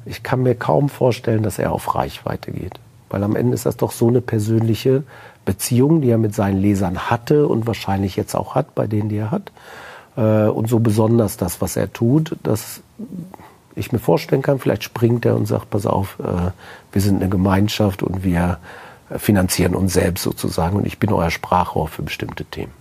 [0.06, 2.80] Ich kann mir kaum vorstellen, dass er auf Reichweite geht.
[3.10, 5.04] Weil am Ende ist das doch so eine persönliche
[5.46, 9.18] Beziehung, die er mit seinen Lesern hatte und wahrscheinlich jetzt auch hat, bei denen, die
[9.18, 9.52] er hat.
[10.16, 12.82] Äh, und so besonders das, was er tut, dass
[13.76, 16.52] ich mir vorstellen kann, vielleicht springt er und sagt, pass auf, äh,
[16.92, 18.60] wir sind eine Gemeinschaft und wir
[19.18, 22.74] finanzieren uns selbst sozusagen und ich bin euer Sprachrohr für bestimmte Themen.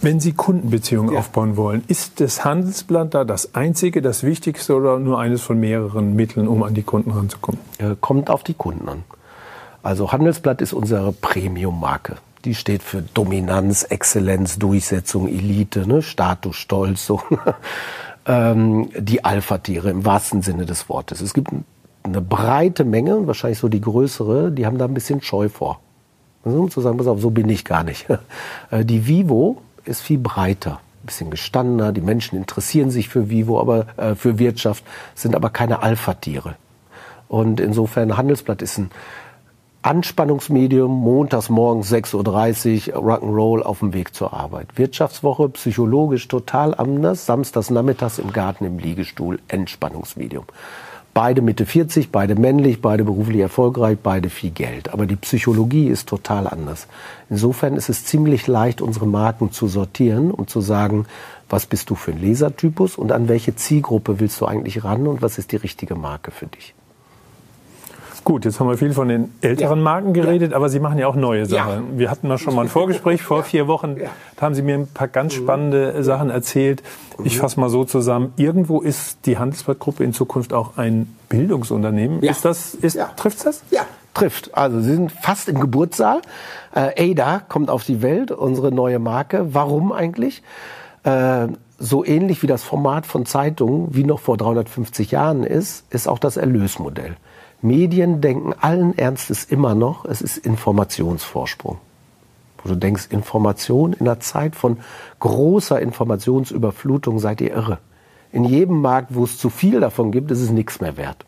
[0.00, 1.20] Wenn Sie Kundenbeziehungen ja.
[1.20, 6.14] aufbauen wollen, ist das Handelsblatt da das einzige, das wichtigste oder nur eines von mehreren
[6.14, 7.60] Mitteln, um an die Kunden ranzukommen?
[8.00, 9.04] Kommt auf die Kunden an.
[9.82, 12.16] Also Handelsblatt ist unsere Premium-Marke.
[12.44, 16.02] Die steht für Dominanz, Exzellenz, Durchsetzung, Elite, ne?
[16.02, 17.20] Status, Stolz, so.
[18.26, 21.20] ähm, die Alpha-Tiere im wahrsten Sinne des Wortes.
[21.20, 21.50] Es gibt
[22.04, 25.80] eine breite Menge, wahrscheinlich so die größere, die haben da ein bisschen Scheu vor.
[26.44, 28.06] Also, um zu sagen, pass auf, so bin ich gar nicht.
[28.70, 31.92] Äh, die Vivo ist viel breiter, ein bisschen gestandener.
[31.92, 36.56] Die Menschen interessieren sich für Vivo, aber äh, für Wirtschaft, sind aber keine Alpha-Tiere.
[37.28, 38.90] Und insofern Handelsblatt ist ein
[39.82, 44.76] Anspannungsmedium, montags morgens 6.30 Uhr, Rock'n'Roll auf dem Weg zur Arbeit.
[44.76, 50.44] Wirtschaftswoche, psychologisch total anders, samstags nachmittags im Garten im Liegestuhl, Entspannungsmedium.
[51.20, 54.90] Beide Mitte 40, beide männlich, beide beruflich erfolgreich, beide viel Geld.
[54.90, 56.86] Aber die Psychologie ist total anders.
[57.28, 61.06] Insofern ist es ziemlich leicht, unsere Marken zu sortieren und zu sagen,
[61.48, 65.20] was bist du für ein Lesertypus und an welche Zielgruppe willst du eigentlich ran und
[65.20, 66.76] was ist die richtige Marke für dich.
[68.28, 69.84] Gut, jetzt haben wir viel von den älteren ja.
[69.84, 70.56] Marken geredet, ja.
[70.58, 71.92] aber Sie machen ja auch neue Sachen.
[71.92, 71.98] Ja.
[71.98, 73.96] Wir hatten da schon mal ein Vorgespräch vor vier Wochen.
[74.36, 75.44] Da haben Sie mir ein paar ganz mhm.
[75.44, 76.04] spannende.
[76.04, 76.82] Sachen erzählt.
[77.24, 77.40] Ich mhm.
[77.40, 78.34] fasse mal so zusammen.
[78.36, 82.22] Irgendwo ist die Handelsblattgruppe in Zukunft auch ein Bildungsunternehmen.
[82.22, 83.62] Ist das, ist, trifft das?
[83.70, 84.54] Ja, trifft.
[84.54, 86.20] Also Sie sind fast im Geburtssaal.
[86.74, 89.54] Äh, Ada kommt auf die Welt, unsere neue Marke.
[89.54, 90.42] Warum eigentlich?
[91.04, 91.46] Äh,
[91.78, 96.18] so ähnlich wie das Format von Zeitungen, wie noch vor 350 Jahren ist, ist auch
[96.18, 97.16] das Erlösmodell.
[97.60, 101.78] Medien denken allen Ernstes immer noch, es ist Informationsvorsprung.
[102.62, 104.78] Wo du denkst, Information in einer Zeit von
[105.18, 107.78] großer Informationsüberflutung seid ihr irre.
[108.30, 111.24] In jedem Markt, wo es zu viel davon gibt, ist es nichts mehr wert.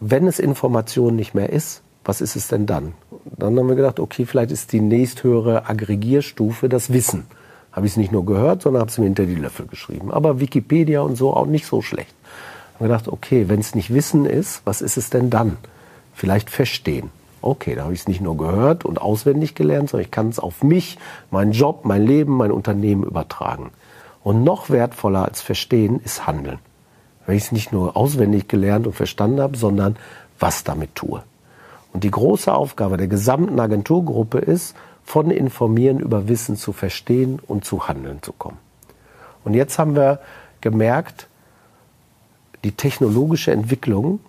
[0.00, 2.92] Wenn es Information nicht mehr ist, was ist es denn dann?
[3.36, 7.26] Dann haben wir gedacht, okay, vielleicht ist die nächsthöhere Aggregierstufe das Wissen.
[7.72, 10.12] Habe ich es nicht nur gehört, sondern habe es mir hinter die Löffel geschrieben.
[10.12, 12.14] Aber Wikipedia und so auch nicht so schlecht
[12.74, 15.56] haben gedacht, okay, wenn es nicht Wissen ist, was ist es denn dann?
[16.12, 17.10] Vielleicht verstehen.
[17.40, 20.38] Okay, da habe ich es nicht nur gehört und auswendig gelernt, sondern ich kann es
[20.38, 20.98] auf mich,
[21.30, 23.70] meinen Job, mein Leben, mein Unternehmen übertragen.
[24.22, 26.58] Und noch wertvoller als verstehen ist Handeln.
[27.26, 29.96] Wenn ich es nicht nur auswendig gelernt und verstanden habe, sondern
[30.38, 31.22] was damit tue.
[31.92, 37.64] Und die große Aufgabe der gesamten Agenturgruppe ist, von Informieren über Wissen zu verstehen und
[37.64, 38.58] zu Handeln zu kommen.
[39.44, 40.20] Und jetzt haben wir
[40.60, 41.28] gemerkt,
[42.64, 44.20] die technologische Entwicklung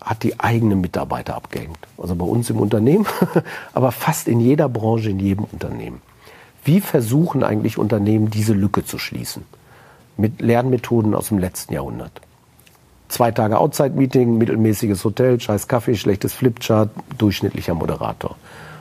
[0.00, 1.78] hat die eigenen Mitarbeiter abgehängt.
[1.98, 3.06] Also bei uns im Unternehmen,
[3.72, 6.00] aber fast in jeder Branche, in jedem Unternehmen.
[6.64, 9.44] Wie versuchen eigentlich Unternehmen, diese Lücke zu schließen?
[10.16, 12.20] Mit Lernmethoden aus dem letzten Jahrhundert.
[13.08, 18.36] Zwei Tage Outside-Meeting, mittelmäßiges Hotel, scheiß Kaffee, schlechtes Flipchart, durchschnittlicher Moderator.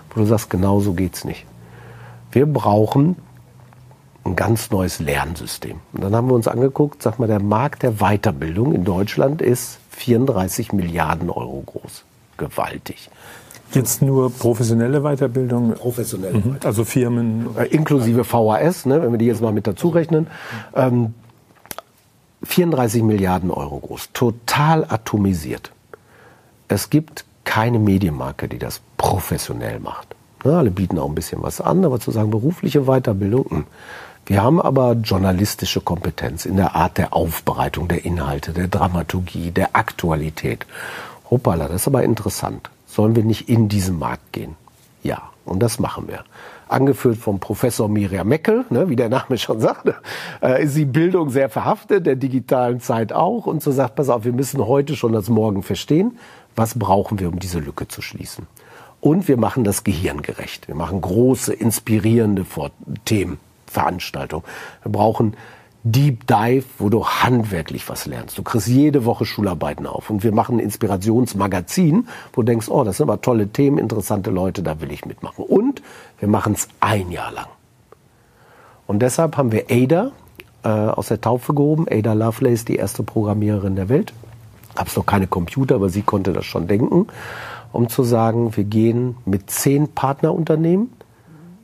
[0.09, 1.45] Wo du sagst, genau so geht's nicht.
[2.31, 3.15] Wir brauchen
[4.23, 5.79] ein ganz neues Lernsystem.
[5.93, 9.79] Und dann haben wir uns angeguckt, sag mal, der Markt der Weiterbildung in Deutschland ist
[9.91, 12.03] 34 Milliarden Euro groß.
[12.37, 13.09] Gewaltig.
[13.73, 15.73] Jetzt nur professionelle Weiterbildung?
[15.73, 16.39] Professionelle mhm.
[16.39, 16.65] Weiterbildung.
[16.65, 17.49] Also Firmen?
[17.57, 20.27] Äh, inklusive VHS, ne, wenn wir die jetzt mal mit dazu rechnen.
[20.75, 21.13] Ähm,
[22.43, 24.09] 34 Milliarden Euro groß.
[24.13, 25.71] Total atomisiert.
[26.67, 30.15] Es gibt keine Medienmarke, die das professionell macht.
[30.43, 33.63] Ne, alle bieten auch ein bisschen was an, aber zu sagen, berufliche Weiterbildung, mh.
[34.31, 39.75] Wir haben aber journalistische Kompetenz in der Art der Aufbereitung der Inhalte, der Dramaturgie, der
[39.75, 40.65] Aktualität.
[41.29, 42.69] Hoppala, das ist aber interessant.
[42.87, 44.55] Sollen wir nicht in diesen Markt gehen?
[45.03, 46.23] Ja, und das machen wir.
[46.69, 49.95] Angeführt vom Professor Miriam Meckel, ne, wie der Name schon sagte,
[50.41, 53.47] äh, ist die Bildung sehr verhaftet, der digitalen Zeit auch.
[53.47, 56.17] Und so sagt, pass auf, wir müssen heute schon das Morgen verstehen.
[56.55, 58.47] Was brauchen wir, um diese Lücke zu schließen?
[59.01, 60.69] Und wir machen das gehirngerecht.
[60.69, 62.45] Wir machen große, inspirierende
[63.03, 63.39] Themen.
[63.71, 64.43] Veranstaltung.
[64.83, 65.35] Wir brauchen
[65.83, 68.37] Deep Dive, wo du handwerklich was lernst.
[68.37, 70.11] Du kriegst jede Woche Schularbeiten auf.
[70.11, 74.29] Und wir machen ein Inspirationsmagazin, wo du denkst, oh, das sind aber tolle Themen, interessante
[74.29, 75.43] Leute, da will ich mitmachen.
[75.43, 75.81] Und
[76.19, 77.47] wir machen es ein Jahr lang.
[78.85, 80.11] Und deshalb haben wir Ada
[80.63, 81.87] äh, aus der Taufe gehoben.
[81.89, 84.13] Ada Lovelace, die erste Programmiererin der Welt.
[84.75, 87.07] Hab's noch keine Computer, aber sie konnte das schon denken.
[87.71, 90.91] Um zu sagen, wir gehen mit zehn Partnerunternehmen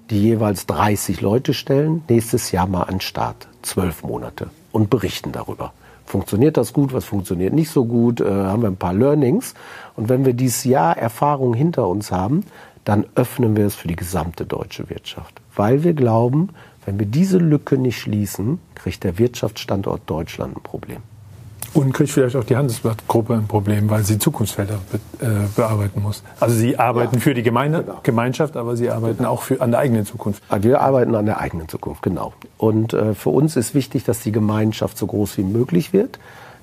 [0.10, 5.74] die jeweils 30 Leute stellen, nächstes Jahr mal an Start, zwölf Monate und berichten darüber.
[6.06, 9.56] funktioniert das gut, was funktioniert nicht so gut, äh, haben wir ein paar Learnings.
[9.98, 12.46] Und wenn wir dieses Jahr Erfahrung hinter uns haben,
[12.86, 15.42] dann öffnen wir es für die gesamte deutsche Wirtschaft.
[15.54, 16.50] Weil wir glauben,
[16.86, 21.02] wenn wir diese Lücke nicht schließen, kriegt der Wirtschaftsstandort Deutschland ein Problem.
[21.78, 26.24] Und kriegt vielleicht auch die Handelsblattgruppe ein Problem, weil sie Zukunftsfelder be äh, bearbeiten muss.
[26.40, 28.00] Also sie arbeiten ja, für die Gemeinde, genau.
[28.02, 29.30] Gemeinschaft, aber sie arbeiten genau.
[29.30, 30.42] auch für, an der eigenen Zukunft.
[30.60, 32.34] Wir arbeiten an der eigenen Zukunft, genau.
[32.58, 36.18] Und äh, für uns ist wichtig, dass die Gemeinschaft so groß wie möglich wird.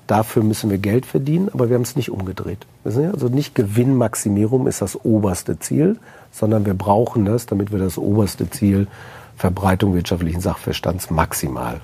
[0.05, 2.65] Dafür müssen wir Geld verdienen, aber wir haben es nicht umgedreht.
[2.83, 5.97] Also nicht Gewinnmaximierung ist das oberste Ziel,
[6.31, 8.87] sondern wir brauchen das, damit wir das oberste Ziel
[9.37, 11.79] Verbreitung wirtschaftlichen Sachverstands maximal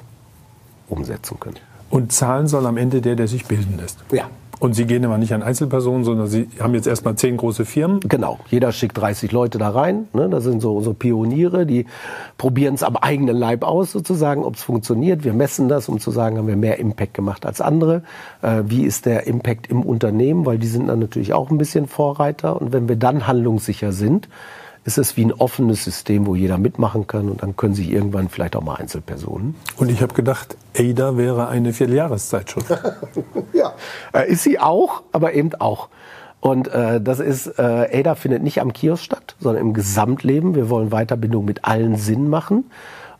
[0.89, 1.70] umsetzen können.
[1.91, 3.99] Und zahlen soll am Ende der, der sich bilden lässt.
[4.11, 4.29] Ja.
[4.61, 7.99] Und Sie gehen aber nicht an Einzelpersonen, sondern Sie haben jetzt erstmal zehn große Firmen.
[8.01, 8.37] Genau.
[8.51, 10.07] Jeder schickt 30 Leute da rein.
[10.13, 10.29] Ne?
[10.29, 11.87] Das sind so unsere Pioniere, die
[12.37, 15.23] probieren es am eigenen Leib aus, sozusagen, ob es funktioniert.
[15.23, 18.03] Wir messen das, um zu sagen, haben wir mehr Impact gemacht als andere.
[18.43, 20.45] Äh, wie ist der Impact im Unternehmen?
[20.45, 22.61] Weil die sind dann natürlich auch ein bisschen Vorreiter.
[22.61, 24.29] Und wenn wir dann handlungssicher sind,
[24.83, 28.29] ist es wie ein offenes System, wo jeder mitmachen kann und dann können sich irgendwann
[28.29, 29.55] vielleicht auch mal Einzelpersonen.
[29.77, 32.69] Und ich habe gedacht, ADA wäre eine Vierteljahreszeitschrift.
[33.53, 33.73] ja,
[34.13, 35.89] äh, ist sie auch, aber eben auch.
[36.39, 40.55] Und äh, das ist, äh, ADA findet nicht am Kiosk statt, sondern im Gesamtleben.
[40.55, 42.65] Wir wollen Weiterbindung mit allen Sinn machen.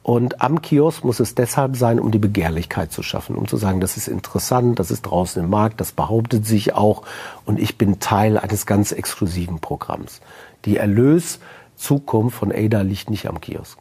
[0.04, 3.82] Und am Kiosk muss es deshalb sein, um die Begehrlichkeit zu schaffen, um zu sagen,
[3.82, 7.04] das ist interessant, das ist draußen im Markt, das behauptet sich auch
[7.46, 10.22] und ich bin Teil eines ganz exklusiven Programms.
[10.66, 13.78] Die Erlöszukunft von ADA liegt nicht am Kiosk.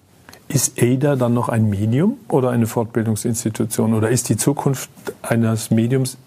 [0.48, 3.94] Ist ADA dann noch ein Medium oder eine Fortbildungsinstitution?
[3.94, 4.90] Oder ist die Zukunft
[5.22, 6.18] eines Mediums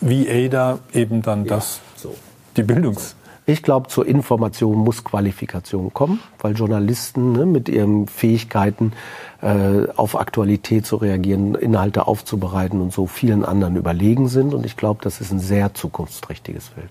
[0.00, 2.14] wie ADA eben dann ja, das, so.
[2.56, 3.14] die Bildungs...
[3.48, 8.92] Ich glaube, zur Information muss Qualifikation kommen, weil Journalisten ne, mit ihren Fähigkeiten
[9.40, 14.52] äh, auf Aktualität zu reagieren, Inhalte aufzubereiten und so vielen anderen überlegen sind.
[14.52, 16.90] Und ich glaube, das ist ein sehr zukunftsträchtiges Feld.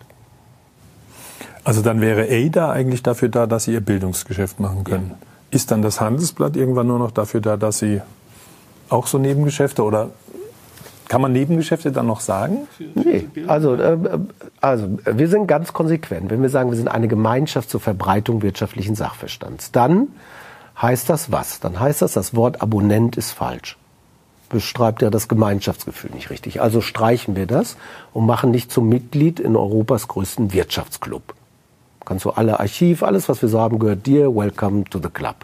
[1.65, 5.11] Also dann wäre ADA eigentlich dafür da, dass Sie Ihr Bildungsgeschäft machen können.
[5.11, 5.17] Ja.
[5.51, 8.01] Ist dann das Handelsblatt irgendwann nur noch dafür da, dass Sie
[8.87, 10.11] auch so Nebengeschäfte oder
[11.07, 12.67] kann man Nebengeschäfte dann noch sagen?
[12.95, 13.97] Nee, also, äh,
[14.61, 16.29] also wir sind ganz konsequent.
[16.29, 20.07] Wenn wir sagen, wir sind eine Gemeinschaft zur Verbreitung wirtschaftlichen Sachverstands, dann
[20.81, 21.59] heißt das was?
[21.59, 23.77] Dann heißt das, das Wort Abonnent ist falsch.
[24.49, 26.61] Beschreibt ja das Gemeinschaftsgefühl nicht richtig.
[26.61, 27.77] Also streichen wir das
[28.13, 31.33] und machen dich zum Mitglied in Europas größten Wirtschaftsclub.
[32.05, 34.35] Kannst du alle Archiv, alles, was wir so haben, gehört dir.
[34.35, 35.37] Welcome to the club.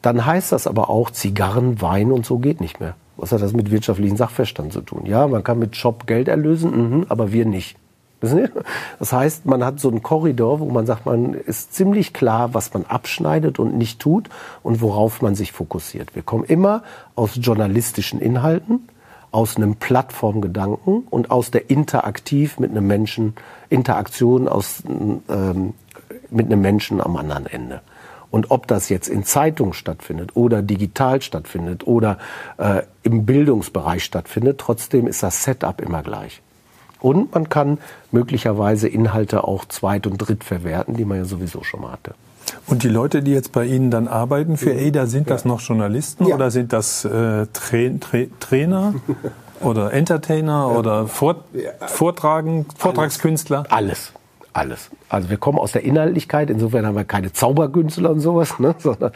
[0.00, 2.94] Dann heißt das aber auch, Zigarren, Wein und so geht nicht mehr.
[3.16, 5.06] Was hat das mit wirtschaftlichen Sachverstand zu tun?
[5.06, 7.76] Ja, man kann mit Shop Geld erlösen, mh, aber wir nicht.
[8.98, 12.72] Das heißt, man hat so einen Korridor, wo man sagt, man ist ziemlich klar, was
[12.72, 14.28] man abschneidet und nicht tut
[14.62, 16.14] und worauf man sich fokussiert.
[16.14, 16.82] Wir kommen immer
[17.16, 18.88] aus journalistischen Inhalten,
[19.32, 23.34] aus einem Plattformgedanken und aus der Interaktiv mit einem Menschen,
[23.70, 25.74] Interaktion aus, ähm,
[26.30, 27.80] mit einem Menschen am anderen Ende.
[28.32, 32.18] Und ob das jetzt in Zeitungen stattfindet oder digital stattfindet oder
[32.56, 36.40] äh, im Bildungsbereich stattfindet, trotzdem ist das Setup immer gleich.
[36.98, 37.78] Und man kann
[38.10, 42.14] möglicherweise Inhalte auch zweit- und dritt verwerten, die man ja sowieso schon mal hatte.
[42.66, 46.26] Und die Leute, die jetzt bei Ihnen dann arbeiten für ADA, sind das noch Journalisten
[46.26, 46.34] ja.
[46.34, 48.94] oder sind das äh, Tra Tra Trainer
[49.60, 50.78] oder Entertainer ja.
[50.78, 51.44] oder Vort
[51.86, 53.64] Vortragen, Vortragskünstler?
[53.68, 54.14] Alles.
[54.52, 54.90] Alles.
[55.08, 58.74] Also wir kommen aus der Inhaltlichkeit, insofern haben wir keine Zauberkünstler und sowas, ne?
[58.78, 59.12] sondern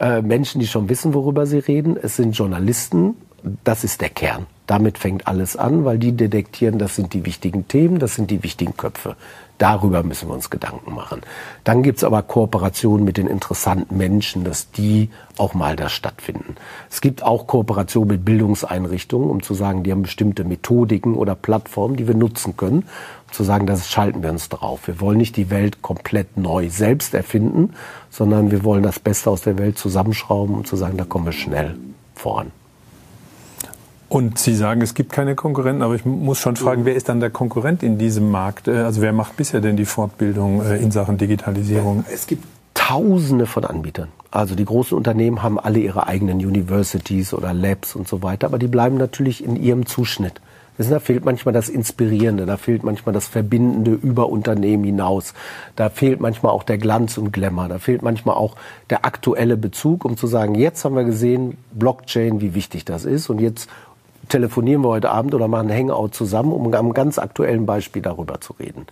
[0.00, 1.96] äh, Menschen, die schon wissen, worüber sie reden.
[2.00, 3.16] Es sind Journalisten,
[3.64, 4.46] das ist der Kern.
[4.66, 8.42] Damit fängt alles an, weil die detektieren, das sind die wichtigen Themen, das sind die
[8.42, 9.16] wichtigen Köpfe.
[9.58, 11.20] Darüber müssen wir uns Gedanken machen.
[11.64, 16.54] Dann gibt's aber Kooperationen mit den interessanten Menschen, dass die auch mal da stattfinden.
[16.90, 21.96] Es gibt auch Kooperationen mit Bildungseinrichtungen, um zu sagen, die haben bestimmte Methodiken oder Plattformen,
[21.96, 22.84] die wir nutzen können,
[23.26, 24.86] um zu sagen, das schalten wir uns drauf.
[24.86, 27.74] Wir wollen nicht die Welt komplett neu selbst erfinden,
[28.10, 31.32] sondern wir wollen das Beste aus der Welt zusammenschrauben, um zu sagen, da kommen wir
[31.32, 31.76] schnell
[32.14, 32.52] voran.
[34.08, 37.20] Und Sie sagen, es gibt keine Konkurrenten, aber ich muss schon fragen, wer ist dann
[37.20, 38.66] der Konkurrent in diesem Markt?
[38.66, 42.04] Äh, also wer macht bisher denn die Fortbildung äh, in Sachen Digitalisierung?
[42.10, 42.44] Es gibt
[42.74, 44.08] Tausende von Anbietern.
[44.30, 48.58] Also die großen Unternehmen haben alle ihre eigenen Universities oder Labs und so weiter, aber
[48.58, 50.40] die bleiben natürlich in ihrem Zuschnitt.
[50.78, 55.34] Wissen, da fehlt manchmal das Inspirierende, da fehlt manchmal das Verbindende über Unternehmen hinaus.
[55.76, 57.68] Da fehlt manchmal auch der Glanz und Glamour.
[57.68, 58.56] Da fehlt manchmal auch
[58.88, 63.28] der aktuelle Bezug, um zu sagen, jetzt haben wir gesehen, Blockchain, wie wichtig das ist
[63.28, 63.68] und jetzt
[64.28, 68.40] telefonieren wir heute Abend oder machen ein Hangout zusammen, um am ganz aktuellen Beispiel darüber
[68.40, 68.86] zu reden.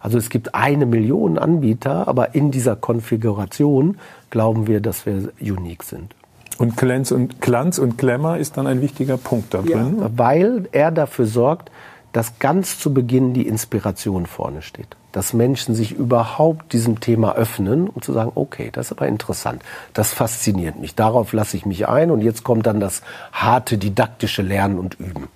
[0.00, 3.96] Also es gibt eine Million Anbieter, aber in dieser Konfiguration
[4.30, 6.14] glauben wir, dass wir unique sind.
[6.58, 9.96] Und Glanz und, Glanz und Glamour ist dann ein wichtiger Punkt da drin.
[10.00, 11.70] Ja, weil er dafür sorgt,
[12.14, 14.86] dass ganz zu Beginn die Inspiration vorne steht.
[15.10, 19.62] Dass Menschen sich überhaupt diesem Thema öffnen, um zu sagen, okay, das ist aber interessant,
[19.94, 24.42] das fasziniert mich, darauf lasse ich mich ein und jetzt kommt dann das harte didaktische
[24.42, 25.28] Lernen und Üben.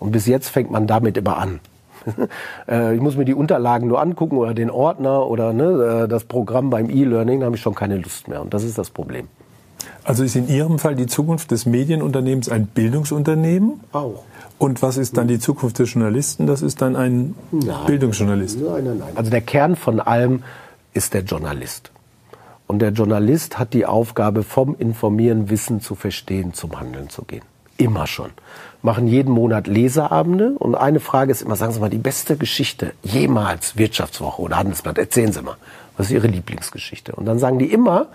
[0.00, 1.60] Und bis jetzt fängt man damit immer an.
[2.68, 6.24] Äh, ich muss mir die Unterlagen nur angucken oder den Ordner oder ne, äh, das
[6.24, 8.42] Programm beim E-Learning, da habe ich schon keine Lust mehr.
[8.42, 9.28] Und das ist das Problem.
[10.04, 13.80] Also ist in Ihrem Fall die Zukunft des Medienunternehmens ein Bildungsunternehmen?
[13.92, 14.22] Auch.
[14.58, 16.46] Und was ist dann die Zukunft des Journalisten?
[16.46, 17.76] Das ist dann ein nein.
[17.86, 18.60] Bildungsjournalist.
[18.60, 19.12] Nein, nein, nein.
[19.14, 20.42] Also der Kern von allem
[20.92, 21.90] ist der Journalist.
[22.66, 27.42] Und der Journalist hat die Aufgabe, vom Informieren Wissen zu verstehen, zum Handeln zu gehen.
[27.76, 28.30] Immer schon.
[28.82, 30.52] Machen jeden Monat Leserabende.
[30.52, 34.98] Und eine Frage ist immer, sagen Sie mal, die beste Geschichte jemals Wirtschaftswoche oder Handelsblatt,
[34.98, 35.56] erzählen Sie mal.
[35.96, 37.14] Was ist Ihre Lieblingsgeschichte?
[37.14, 38.06] Und dann sagen die immer,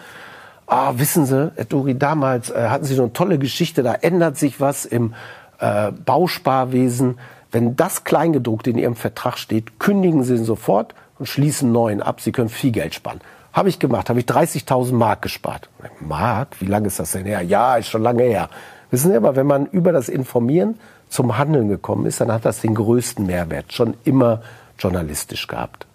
[0.69, 4.37] ah, wissen Sie, Herr Duri, damals äh, hatten Sie so eine tolle Geschichte, da ändert
[4.37, 5.13] sich was im
[5.59, 7.19] äh, Bausparwesen.
[7.51, 12.21] Wenn das Kleingedruckte in Ihrem Vertrag steht, kündigen Sie ihn sofort und schließen neuen ab.
[12.21, 13.21] Sie können viel Geld sparen.
[13.51, 15.69] Habe ich gemacht, habe ich 30.000 Mark gespart.
[15.99, 16.57] Mark?
[16.59, 17.41] Wie lange ist das denn her?
[17.41, 18.49] Ja, ist schon lange her.
[18.91, 20.79] Wissen Sie aber, wenn man über das Informieren
[21.09, 24.41] zum Handeln gekommen ist, dann hat das den größten Mehrwert schon immer
[24.77, 25.87] journalistisch gehabt.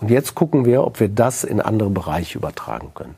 [0.00, 3.14] Und jetzt gucken wir, ob wir das in andere Bereiche übertragen können.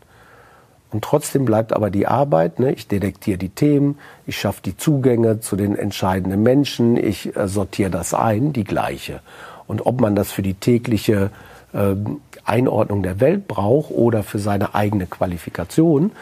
[0.91, 2.59] Und trotzdem bleibt aber die Arbeit.
[2.61, 2.73] Ne?
[2.73, 7.91] Ich detektiere die Themen, ich schaffe die Zugänge zu den entscheidenden Menschen, ich äh, sortiere
[7.91, 9.21] das ein, die gleiche.
[9.67, 11.31] Und ob man das für die tägliche
[11.75, 11.95] äh,
[12.45, 16.13] Einordnung der Welt braucht oder für seine eigene Qualifikation,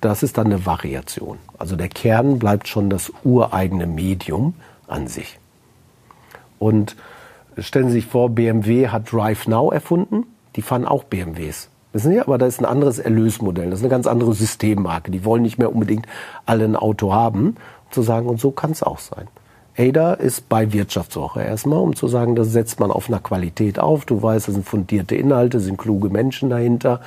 [0.00, 1.38] das ist dann eine Variation.
[1.58, 4.54] Also der Kern bleibt schon das ureigene Medium
[4.88, 5.38] an sich.
[6.58, 6.96] Und
[7.58, 10.24] stellen Sie sich vor, BMW hat Drive Now erfunden.
[10.56, 11.68] Die fahren auch BMWs.
[11.96, 15.10] Wissen Sie, aber da ist ein anderes Erlösmodell, das ist eine ganz andere Systemmarke.
[15.10, 16.04] Die wollen nicht mehr unbedingt
[16.44, 17.56] alle ein Auto haben,
[17.86, 19.28] um zu sagen, und so kann es auch sein.
[19.78, 24.04] ADA ist bei Wirtschaftswoche erstmal, um zu sagen, das setzt man auf einer Qualität auf.
[24.04, 27.00] Du weißt, das sind fundierte Inhalte, sind kluge Menschen dahinter.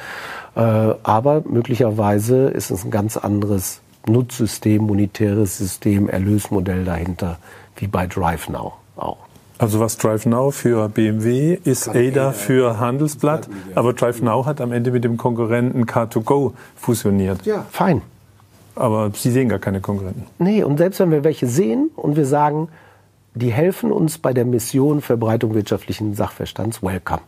[0.56, 0.62] Äh,
[1.04, 7.38] aber möglicherweise ist es ein ganz anderes Nutzsystem, monetäres System, Erlösmodell dahinter,
[7.76, 9.29] wie bei DriveNow auch.
[9.60, 15.04] Also was DriveNow für BMW ist ADA für Handelsblatt, aber DriveNow hat am Ende mit
[15.04, 17.46] dem Konkurrenten Car2Go fusioniert.
[17.46, 18.02] Ja, fein.
[18.76, 20.26] Aber Sie sehen gar keine Konkurrenten.
[20.38, 22.70] Nee, und selbst wenn wir welche sehen und wir sagen,
[23.36, 27.22] die helfen uns bei der Mission Verbreitung wirtschaftlichen Sachverstands, welcome.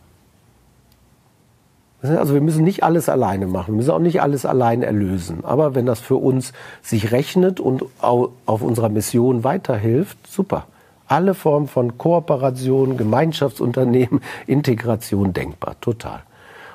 [2.00, 5.44] Also wir müssen nicht alles alleine machen, wir müssen auch nicht alles allein erlösen.
[5.44, 10.64] Aber wenn das für uns sich rechnet und auf unserer Mission weiterhilft, super
[11.12, 16.22] alle Formen von Kooperation, Gemeinschaftsunternehmen, Integration denkbar, total.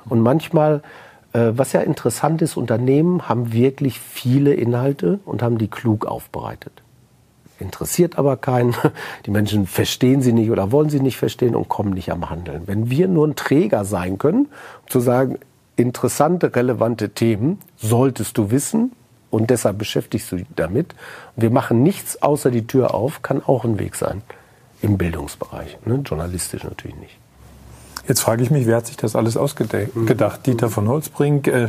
[0.07, 0.83] Und manchmal,
[1.33, 6.83] äh, was ja interessant ist, Unternehmen haben wirklich viele Inhalte und haben die klug aufbereitet.
[7.59, 8.75] Interessiert aber keinen.
[9.25, 12.67] Die Menschen verstehen sie nicht oder wollen sie nicht verstehen und kommen nicht am Handeln.
[12.67, 14.45] Wenn wir nur ein Träger sein können,
[14.83, 15.39] um zu sagen,
[15.75, 18.91] interessante, relevante Themen solltest du wissen,
[19.29, 20.95] und deshalb beschäftigst du dich damit.
[21.35, 24.21] Wir machen nichts außer die Tür auf, kann auch ein Weg sein
[24.81, 26.01] im Bildungsbereich, ne?
[26.05, 27.17] journalistisch natürlich nicht.
[28.07, 29.91] Jetzt frage ich mich, wer hat sich das alles ausgedacht?
[29.95, 30.43] Mhm.
[30.45, 31.63] Dieter von Holzbrink, äh,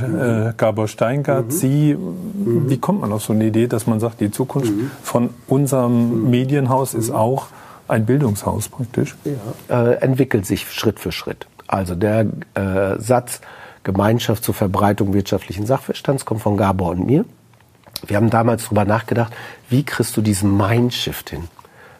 [0.51, 1.51] äh, Gabor Steingart, mhm.
[1.51, 1.95] Sie.
[1.95, 2.71] Mhm.
[2.71, 4.91] Wie kommt man auf so eine Idee, dass man sagt, die Zukunft mhm.
[5.03, 6.31] von unserem mhm.
[6.31, 7.49] Medienhaus ist auch
[7.89, 9.17] ein Bildungshaus praktisch?
[9.69, 9.91] Ja.
[9.91, 11.49] Äh, entwickelt sich Schritt für Schritt.
[11.67, 13.41] Also der äh, Satz
[13.83, 17.25] Gemeinschaft zur Verbreitung wirtschaftlichen Sachverstands kommt von Gabor und mir.
[18.07, 19.33] Wir haben damals darüber nachgedacht,
[19.69, 21.45] wie kriegst du diesen Mindshift hin?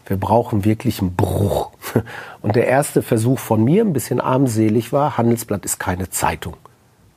[0.07, 1.71] Wir brauchen wirklich einen Bruch.
[2.43, 6.55] Und der erste Versuch von mir, ein bisschen armselig war, Handelsblatt ist keine Zeitung.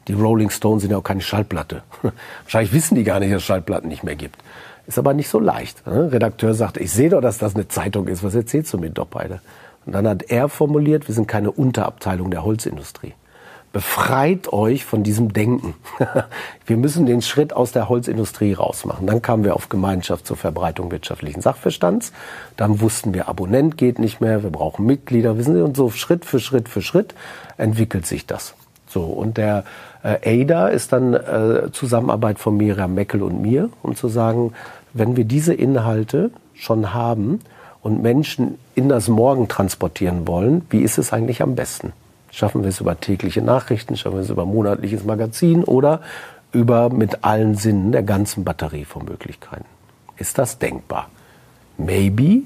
[0.07, 1.83] Die Rolling Stones sind ja auch keine Schallplatte.
[2.43, 4.37] Wahrscheinlich wissen die gar nicht, dass es Schallplatten nicht mehr gibt.
[4.87, 5.85] Ist aber nicht so leicht.
[5.87, 6.11] Ne?
[6.11, 8.23] Redakteur sagt, ich sehe doch, dass das eine Zeitung ist.
[8.23, 9.41] Was erzählst du mir doch beide?
[9.85, 13.13] Und dann hat er formuliert, wir sind keine Unterabteilung der Holzindustrie
[13.73, 15.75] befreit euch von diesem Denken.
[16.65, 19.07] wir müssen den Schritt aus der Holzindustrie rausmachen.
[19.07, 22.11] Dann kamen wir auf Gemeinschaft zur Verbreitung wirtschaftlichen Sachverstands.
[22.57, 26.25] Dann wussten wir, Abonnent geht nicht mehr, wir brauchen Mitglieder, wissen Sie, und so Schritt
[26.25, 27.15] für Schritt für Schritt
[27.57, 28.55] entwickelt sich das.
[28.87, 29.63] So, und der
[30.03, 34.53] äh, ADA ist dann äh, Zusammenarbeit von Miriam Meckel und mir, um zu sagen,
[34.93, 37.39] wenn wir diese Inhalte schon haben
[37.81, 41.93] und Menschen in das Morgen transportieren wollen, wie ist es eigentlich am besten?
[42.31, 46.01] Schaffen wir es über tägliche Nachrichten, schaffen wir es über monatliches Magazin oder
[46.51, 49.65] über mit allen Sinnen der ganzen Batterie von Möglichkeiten.
[50.17, 51.09] Ist das denkbar?
[51.77, 52.43] Maybe.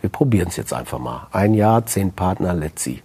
[0.00, 1.26] Wir probieren es jetzt einfach mal.
[1.32, 3.02] Ein Jahr, zehn Partner, let's see.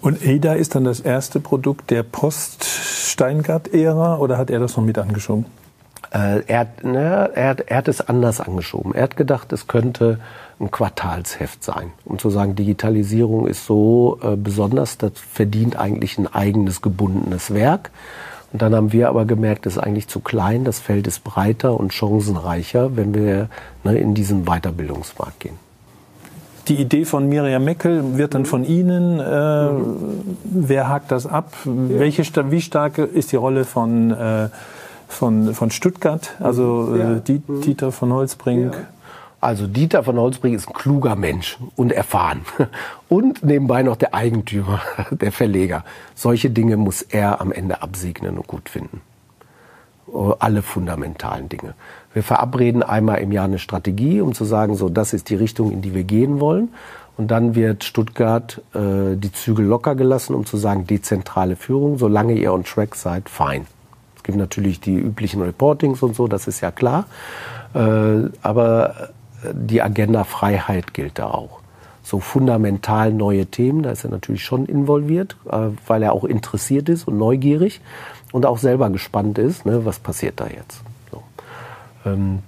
[0.00, 4.96] Und ADA ist dann das erste Produkt der Post-Steingart-Ära oder hat er das noch mit
[4.96, 5.46] angeschoben?
[6.12, 8.94] Äh, er, ne, er, er hat es anders angeschoben.
[8.94, 10.20] Er hat gedacht, es könnte
[10.60, 16.26] ein Quartalsheft sein, um zu sagen, Digitalisierung ist so äh, besonders, das verdient eigentlich ein
[16.26, 17.90] eigenes gebundenes Werk.
[18.52, 21.78] Und dann haben wir aber gemerkt, das ist eigentlich zu klein, das Feld ist breiter
[21.78, 23.50] und chancenreicher, wenn wir
[23.84, 25.58] ne, in diesen Weiterbildungsmarkt gehen.
[26.66, 29.20] Die Idee von Miriam Meckel wird dann von Ihnen.
[29.20, 29.68] Äh,
[30.44, 31.52] wer hakt das ab?
[31.64, 34.48] Welche, wie stark ist die Rolle von, äh,
[35.08, 38.74] von, von Stuttgart, also äh, Dieter von Holzbrink?
[38.74, 38.80] Ja.
[39.40, 42.42] Also Dieter von Holzbrink ist ein kluger Mensch und erfahren.
[43.08, 44.80] Und nebenbei noch der Eigentümer,
[45.10, 45.84] der Verleger.
[46.14, 49.00] Solche Dinge muss er am Ende absegnen und gut finden.
[50.06, 51.74] Oh, alle fundamentalen Dinge.
[52.12, 55.70] Wir verabreden einmal im Jahr eine Strategie, um zu sagen, so, das ist die Richtung,
[55.70, 56.70] in die wir gehen wollen.
[57.16, 62.34] Und dann wird Stuttgart äh, die Zügel locker gelassen, um zu sagen, dezentrale Führung, solange
[62.34, 63.66] ihr on track seid, fein.
[64.16, 67.06] Es gibt natürlich die üblichen Reportings und so, das ist ja klar.
[67.74, 69.10] Äh, aber
[69.52, 71.60] die Agenda Freiheit gilt da auch.
[72.02, 76.88] So fundamental neue Themen, da ist er natürlich schon involviert, äh, weil er auch interessiert
[76.88, 77.80] ist und neugierig
[78.32, 80.82] und auch selber gespannt ist, ne, was passiert da jetzt.
[81.10, 81.22] So.
[82.06, 82.40] Ähm,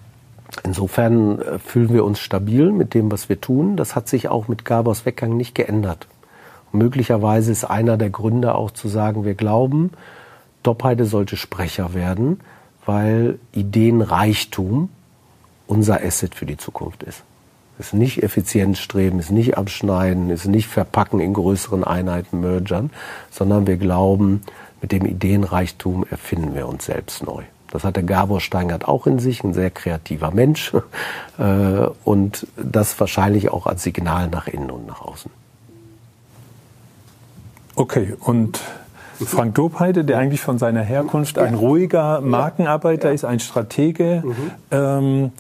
[0.65, 3.77] insofern äh, fühlen wir uns stabil mit dem, was wir tun.
[3.77, 6.07] Das hat sich auch mit Gabors Weggang nicht geändert.
[6.73, 9.91] Und möglicherweise ist einer der Gründe auch zu sagen, wir glauben,
[10.63, 12.41] Doppheide sollte Sprecher werden,
[12.85, 14.91] weil Ideenreichtum
[15.71, 17.23] unser Asset für die Zukunft ist.
[17.79, 22.91] Es ist nicht Effizienzstreben, ist nicht abschneiden, ist nicht verpacken in größeren Einheiten, Mergern,
[23.31, 24.43] sondern wir glauben,
[24.83, 27.43] mit dem Ideenreichtum erfinden wir uns selbst neu.
[27.71, 30.75] Das hat der Gabor Steingart auch in sich, ein sehr kreativer Mensch
[31.39, 35.31] äh, und das wahrscheinlich auch als Signal nach innen und nach außen.
[37.77, 38.61] Okay, und
[39.27, 44.51] Frank Dobheide, der eigentlich von seiner Herkunft ein ruhiger Markenarbeiter ist, ein Stratege, mhm.
[44.71, 45.33] ähm,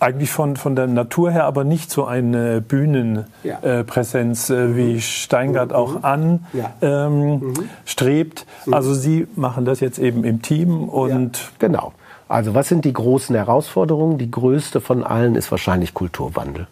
[0.00, 4.56] eigentlich von, von der Natur her aber nicht so eine Bühnenpräsenz ja.
[4.56, 6.04] äh, wie Steingart auch mhm.
[6.04, 6.72] an ja.
[6.80, 7.54] ähm, mhm.
[7.84, 8.46] strebt.
[8.66, 8.74] Mhm.
[8.74, 11.44] Also Sie machen das jetzt eben im Team und ja.
[11.58, 11.92] genau.
[12.28, 14.16] Also was sind die großen Herausforderungen?
[14.16, 16.68] Die größte von allen ist wahrscheinlich Kulturwandel.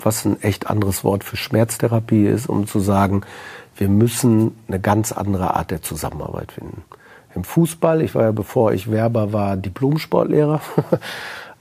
[0.00, 3.22] Was ein echt anderes Wort für Schmerztherapie ist, um zu sagen,
[3.76, 6.82] wir müssen eine ganz andere Art der Zusammenarbeit finden.
[7.34, 10.60] Im Fußball, ich war ja bevor ich Werber war, Diplomsportlehrer.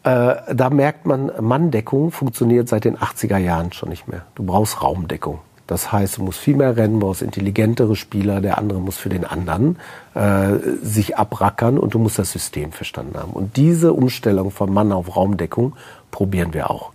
[0.05, 4.21] Äh, da merkt man, Manndeckung funktioniert seit den 80er Jahren schon nicht mehr.
[4.35, 5.39] Du brauchst Raumdeckung.
[5.65, 9.25] Das heißt, du musst viel mehr rennen, brauchst intelligentere Spieler, der andere muss für den
[9.25, 9.77] anderen
[10.13, 13.31] äh, sich abrackern und du musst das System verstanden haben.
[13.31, 15.75] Und diese Umstellung von Mann auf Raumdeckung
[16.11, 16.91] probieren wir auch.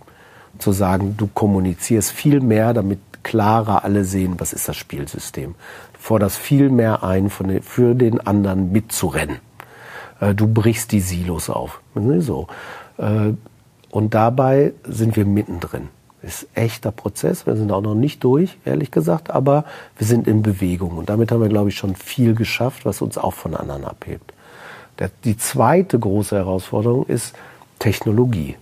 [0.57, 5.55] Zu sagen, du kommunizierst viel mehr, damit klarer alle sehen, was ist das Spielsystem.
[5.93, 9.39] Du forderst viel mehr ein, den, für den anderen mitzurennen.
[10.21, 11.81] Äh, du brichst die Silos auf.
[12.19, 12.47] So.
[12.97, 13.33] Äh,
[13.89, 15.89] und dabei sind wir mittendrin.
[16.21, 17.45] Ist echter Prozess.
[17.45, 19.65] Wir sind auch noch nicht durch, ehrlich gesagt, aber
[19.97, 20.97] wir sind in Bewegung.
[20.97, 24.31] Und damit haben wir, glaube ich, schon viel geschafft, was uns auch von anderen abhebt.
[25.23, 27.33] Die zweite große Herausforderung ist
[27.79, 28.55] Technologie.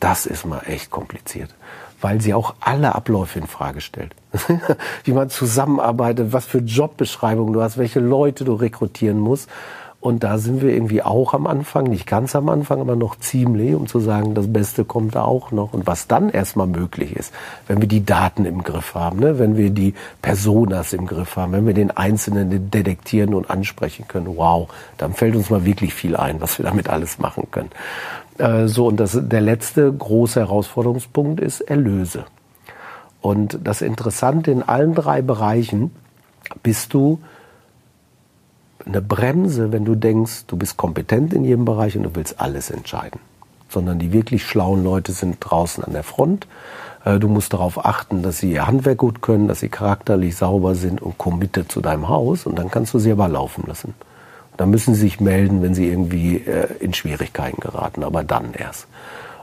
[0.00, 1.54] Das ist mal echt kompliziert,
[2.00, 4.12] weil sie auch alle Abläufe in Frage stellt.
[5.04, 9.48] Wie man zusammenarbeitet, was für Jobbeschreibungen du hast, welche Leute du rekrutieren musst.
[10.00, 13.74] Und da sind wir irgendwie auch am Anfang, nicht ganz am Anfang, aber noch ziemlich,
[13.74, 15.72] um zu sagen, das Beste kommt da auch noch.
[15.72, 17.32] Und was dann erstmal möglich ist,
[17.66, 19.38] wenn wir die Daten im Griff haben, ne?
[19.38, 24.36] wenn wir die Personas im Griff haben, wenn wir den Einzelnen detektieren und ansprechen können,
[24.36, 27.70] wow, dann fällt uns mal wirklich viel ein, was wir damit alles machen können.
[28.38, 32.26] Äh, so, und das, der letzte große Herausforderungspunkt ist Erlöse.
[33.20, 35.90] Und das Interessante in allen drei Bereichen
[36.62, 37.18] bist du
[38.86, 42.70] eine Bremse, wenn du denkst, du bist kompetent in jedem Bereich und du willst alles
[42.70, 43.20] entscheiden.
[43.68, 46.46] Sondern die wirklich schlauen Leute sind draußen an der Front.
[47.04, 50.74] Äh, du musst darauf achten, dass sie ihr Handwerk gut können, dass sie charakterlich sauber
[50.74, 52.46] sind und committed zu deinem Haus.
[52.46, 53.94] Und dann kannst du sie aber laufen lassen.
[54.56, 58.86] dann müssen sie sich melden, wenn sie irgendwie äh, in Schwierigkeiten geraten, aber dann erst.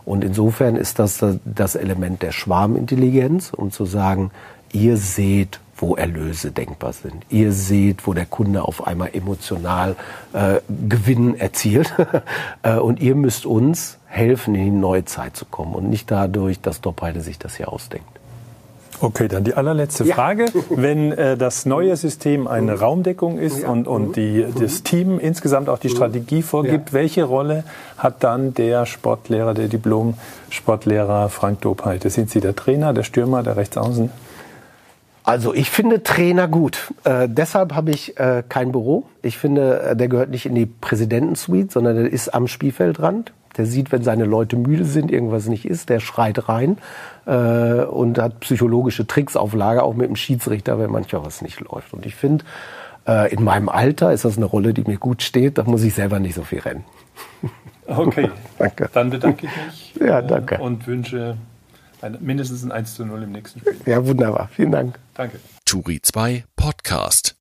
[0.06, 4.32] Und insofern ist das das Element der Schwarmintelligenz, um zu sagen,
[4.72, 7.26] ihr seht, wo Erlöse denkbar sind.
[7.30, 9.96] Ihr seht, wo der Kunde auf einmal emotional
[10.34, 11.94] äh, Gewinn erzielt.
[12.64, 16.62] äh, und ihr müsst uns helfen, in die neue Zeit zu kommen und nicht dadurch,
[16.62, 18.08] dass Doppheide sich das hier ausdenkt.
[19.02, 20.16] Okay, dann die allerletzte ja.
[20.16, 20.46] Frage.
[20.70, 23.70] Wenn äh, das neue System eine Raumdeckung ist ja.
[23.70, 26.94] und, und die, das Team insgesamt auch die Strategie vorgibt, ja.
[26.94, 27.66] welche Rolle
[27.98, 32.10] hat dann der Sportlehrer, der Diplom-Sportlehrer Frank Dobheide?
[32.10, 34.10] Sind Sie der Trainer, der Stürmer, der Rechtsaußen?
[35.24, 36.94] Also ich finde Trainer gut.
[37.06, 39.06] Äh, deshalb habe ich äh, kein Büro.
[39.22, 43.32] Ich finde, äh, der gehört nicht in die Präsidentensuite, sondern der ist am Spielfeldrand.
[43.56, 46.78] Der sieht, wenn seine Leute müde sind, irgendwas nicht ist, der schreit rein
[47.26, 51.60] äh, und hat psychologische Tricks auf Lager, auch mit dem Schiedsrichter, wenn manchmal was nicht
[51.62, 51.94] läuft.
[51.94, 52.44] Und ich finde,
[53.08, 55.58] äh, in meinem Alter ist das eine Rolle, die mir gut steht.
[55.58, 56.84] Da muss ich selber nicht so viel rennen.
[57.88, 58.90] Okay, danke.
[58.92, 60.58] Dann bedanke ich mich ja, danke.
[60.58, 61.38] und wünsche
[62.04, 63.76] ein, mindestens ein 1 zu 0 im nächsten Spiel.
[63.86, 64.50] Ja, wunderbar.
[64.54, 65.00] Vielen Dank.
[65.16, 65.40] Danke.
[65.66, 67.36] Turi 2 Podcast.